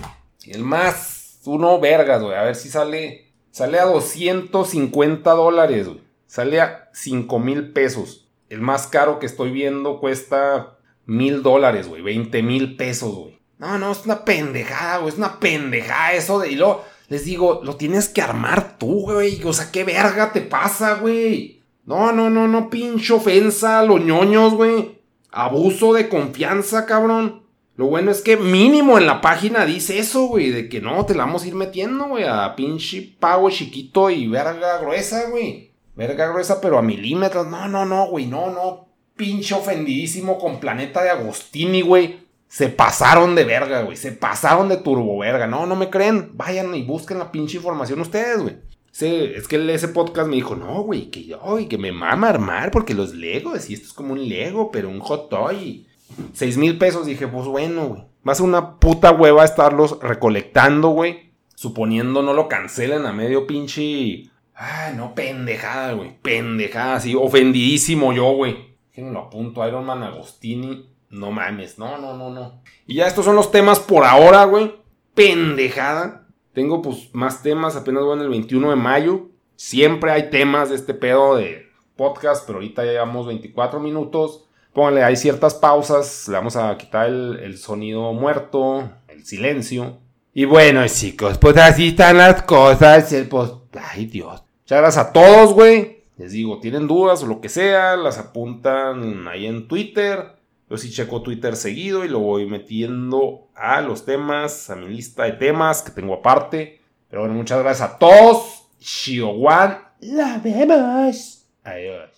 El 0.45 0.63
más, 0.63 1.39
uno 1.45 1.79
vergas, 1.79 2.21
güey. 2.21 2.35
A 2.35 2.43
ver 2.43 2.55
si 2.55 2.69
sale. 2.69 3.33
Sale 3.51 3.79
a 3.79 3.85
250 3.85 5.31
dólares, 5.31 5.87
güey. 5.87 6.01
Sale 6.27 6.61
a 6.61 6.89
5 6.93 7.39
mil 7.39 7.73
pesos. 7.73 8.27
El 8.49 8.61
más 8.61 8.87
caro 8.87 9.19
que 9.19 9.25
estoy 9.25 9.51
viendo 9.51 9.99
cuesta 9.99 10.74
mil 11.05 11.43
dólares, 11.43 11.87
güey. 11.87 12.01
20 12.01 12.43
mil 12.43 12.75
pesos, 12.75 13.13
güey. 13.15 13.39
No, 13.57 13.77
no, 13.77 13.91
es 13.91 14.05
una 14.05 14.25
pendejada, 14.25 14.97
güey. 14.97 15.09
Es 15.09 15.17
una 15.17 15.39
pendejada 15.39 16.13
eso 16.13 16.39
de. 16.39 16.51
Y 16.51 16.55
luego 16.55 16.83
les 17.07 17.25
digo, 17.25 17.61
lo 17.63 17.75
tienes 17.75 18.09
que 18.09 18.21
armar 18.21 18.77
tú, 18.77 19.01
güey. 19.03 19.41
O 19.43 19.53
sea, 19.53 19.71
¿qué 19.71 19.83
verga 19.83 20.31
te 20.31 20.41
pasa, 20.41 20.95
güey? 20.95 21.61
No, 21.85 22.11
no, 22.11 22.29
no, 22.29 22.47
no, 22.47 22.69
pinche 22.69 23.13
ofensa 23.13 23.83
los 23.83 24.01
ñoños, 24.01 24.53
güey. 24.53 24.99
Abuso 25.31 25.93
de 25.93 26.09
confianza, 26.09 26.85
cabrón. 26.85 27.43
Lo 27.75 27.87
bueno 27.87 28.09
es 28.09 28.21
que 28.21 28.37
mínimo 28.37 28.97
en 28.97 29.05
la 29.05 29.19
página 29.19 29.65
dice 29.65 29.99
eso, 29.99 30.27
güey, 30.27 30.49
de 30.49 30.69
que 30.69 30.79
no, 30.79 31.05
te 31.05 31.13
la 31.13 31.25
vamos 31.25 31.43
a 31.43 31.47
ir 31.47 31.55
metiendo, 31.55 32.05
güey, 32.05 32.23
a 32.23 32.55
pinche 32.55 33.15
pago 33.19 33.49
chiquito 33.49 34.09
y 34.09 34.27
verga 34.27 34.79
gruesa, 34.79 35.29
güey. 35.29 35.73
Verga 35.93 36.29
gruesa, 36.29 36.59
pero 36.61 36.77
a 36.77 36.81
milímetros. 36.81 37.47
No, 37.47 37.67
no, 37.67 37.85
no, 37.85 38.07
güey, 38.07 38.25
no, 38.25 38.49
no. 38.49 38.87
Pinche 39.15 39.55
ofendidísimo 39.55 40.37
con 40.37 40.59
Planeta 40.59 41.03
de 41.03 41.09
Agostini, 41.09 41.81
güey. 41.81 42.25
Se 42.47 42.69
pasaron 42.69 43.35
de 43.35 43.43
verga, 43.43 43.81
güey. 43.81 43.97
Se 43.97 44.11
pasaron 44.11 44.69
de 44.69 44.77
turbo 44.77 45.19
verga. 45.19 45.47
No, 45.47 45.65
no 45.65 45.75
me 45.75 45.89
creen. 45.89 46.31
Vayan 46.33 46.73
y 46.75 46.83
busquen 46.83 47.19
la 47.19 47.31
pinche 47.31 47.57
información 47.57 47.99
ustedes, 47.99 48.41
güey. 48.41 48.57
Sí, 48.91 49.33
es 49.35 49.49
que 49.49 49.73
ese 49.73 49.89
podcast 49.89 50.29
me 50.29 50.37
dijo, 50.37 50.55
no, 50.55 50.81
güey, 50.83 51.11
que 51.11 51.25
yo, 51.25 51.57
que 51.67 51.77
me 51.77 51.91
mama 51.91 52.29
armar 52.29 52.71
porque 52.71 52.93
los 52.93 53.13
Legos, 53.13 53.69
y 53.69 53.73
esto 53.73 53.87
es 53.87 53.91
como 53.93 54.13
un 54.13 54.29
Lego, 54.29 54.71
pero 54.71 54.87
un 54.87 55.01
hot 55.01 55.29
toy. 55.29 55.85
Seis 56.31 56.55
mil 56.55 56.77
pesos, 56.77 57.05
dije, 57.05 57.27
pues 57.27 57.45
bueno, 57.45 57.87
güey. 57.87 58.03
Va 58.25 58.31
a 58.31 58.41
una 58.41 58.79
puta 58.79 59.11
hueva 59.11 59.43
estarlos 59.43 59.99
recolectando, 59.99 60.91
güey. 60.91 61.33
Suponiendo 61.55 62.21
no 62.21 62.33
lo 62.33 62.47
cancelen 62.47 63.05
a 63.05 63.11
medio 63.11 63.45
pinche. 63.45 64.29
Ay, 64.53 64.93
no, 64.95 65.13
pendejada, 65.13 65.91
güey. 65.91 66.17
Pendejada, 66.21 66.95
así, 66.95 67.15
ofendidísimo 67.15 68.13
yo, 68.13 68.31
güey. 68.31 68.74
Lo 68.97 69.19
apunto, 69.19 69.67
Iron 69.67 69.85
Man 69.85 70.03
Agostini. 70.03 70.89
No 71.09 71.31
mames, 71.31 71.77
no, 71.77 71.97
no, 71.97 72.17
no, 72.17 72.29
no. 72.29 72.61
Y 72.87 72.95
ya 72.95 73.07
estos 73.07 73.25
son 73.25 73.35
los 73.35 73.51
temas 73.51 73.79
por 73.79 74.03
ahora, 74.03 74.43
güey. 74.45 74.75
Pendejada. 75.13 76.27
Tengo 76.53 76.81
pues 76.81 77.09
más 77.13 77.43
temas, 77.43 77.75
apenas 77.75 78.03
voy 78.03 78.15
en 78.17 78.23
el 78.23 78.29
21 78.29 78.69
de 78.69 78.75
mayo. 78.75 79.29
Siempre 79.55 80.11
hay 80.11 80.29
temas 80.29 80.69
de 80.69 80.75
este 80.75 80.93
pedo 80.93 81.35
de 81.35 81.67
podcast, 81.95 82.45
pero 82.45 82.59
ahorita 82.59 82.85
ya 82.85 82.91
llevamos 82.91 83.27
24 83.27 83.79
minutos. 83.79 84.45
Pónganle, 84.73 85.03
hay 85.03 85.15
ciertas 85.15 85.53
pausas, 85.53 86.27
le 86.27 86.35
vamos 86.35 86.55
a 86.57 86.77
quitar 86.77 87.07
el, 87.07 87.57
sonido 87.57 88.11
muerto, 88.13 88.89
el 89.07 89.25
silencio. 89.25 89.99
Y 90.33 90.43
bueno, 90.45 90.85
chicos, 90.87 91.37
pues 91.37 91.55
así 91.57 91.89
están 91.89 92.17
las 92.17 92.43
cosas. 92.43 93.13
Pues, 93.29 93.51
ay 93.73 94.05
Dios. 94.05 94.43
Muchas 94.63 94.81
gracias 94.81 95.05
a 95.05 95.13
todos, 95.13 95.53
güey. 95.53 95.94
Les 96.17 96.31
digo, 96.31 96.59
tienen 96.59 96.87
dudas 96.87 97.23
o 97.23 97.27
lo 97.27 97.41
que 97.41 97.49
sea, 97.49 97.97
las 97.97 98.17
apuntan 98.17 99.27
ahí 99.27 99.45
en 99.45 99.67
Twitter. 99.67 100.35
Yo 100.69 100.77
sí 100.77 100.89
checo 100.89 101.21
Twitter 101.21 101.55
seguido 101.55 102.05
y 102.05 102.07
lo 102.07 102.19
voy 102.19 102.45
metiendo 102.47 103.49
a 103.53 103.81
los 103.81 104.05
temas, 104.05 104.69
a 104.69 104.75
mi 104.75 104.87
lista 104.87 105.23
de 105.23 105.33
temas 105.33 105.81
que 105.81 105.91
tengo 105.91 106.15
aparte. 106.15 106.81
Pero 107.09 107.21
bueno, 107.21 107.35
muchas 107.35 107.59
gracias 107.61 107.89
a 107.89 107.99
todos. 107.99 108.63
Shiowan, 108.79 109.79
la 109.99 110.39
vemos. 110.43 111.47
Adiós. 111.63 112.14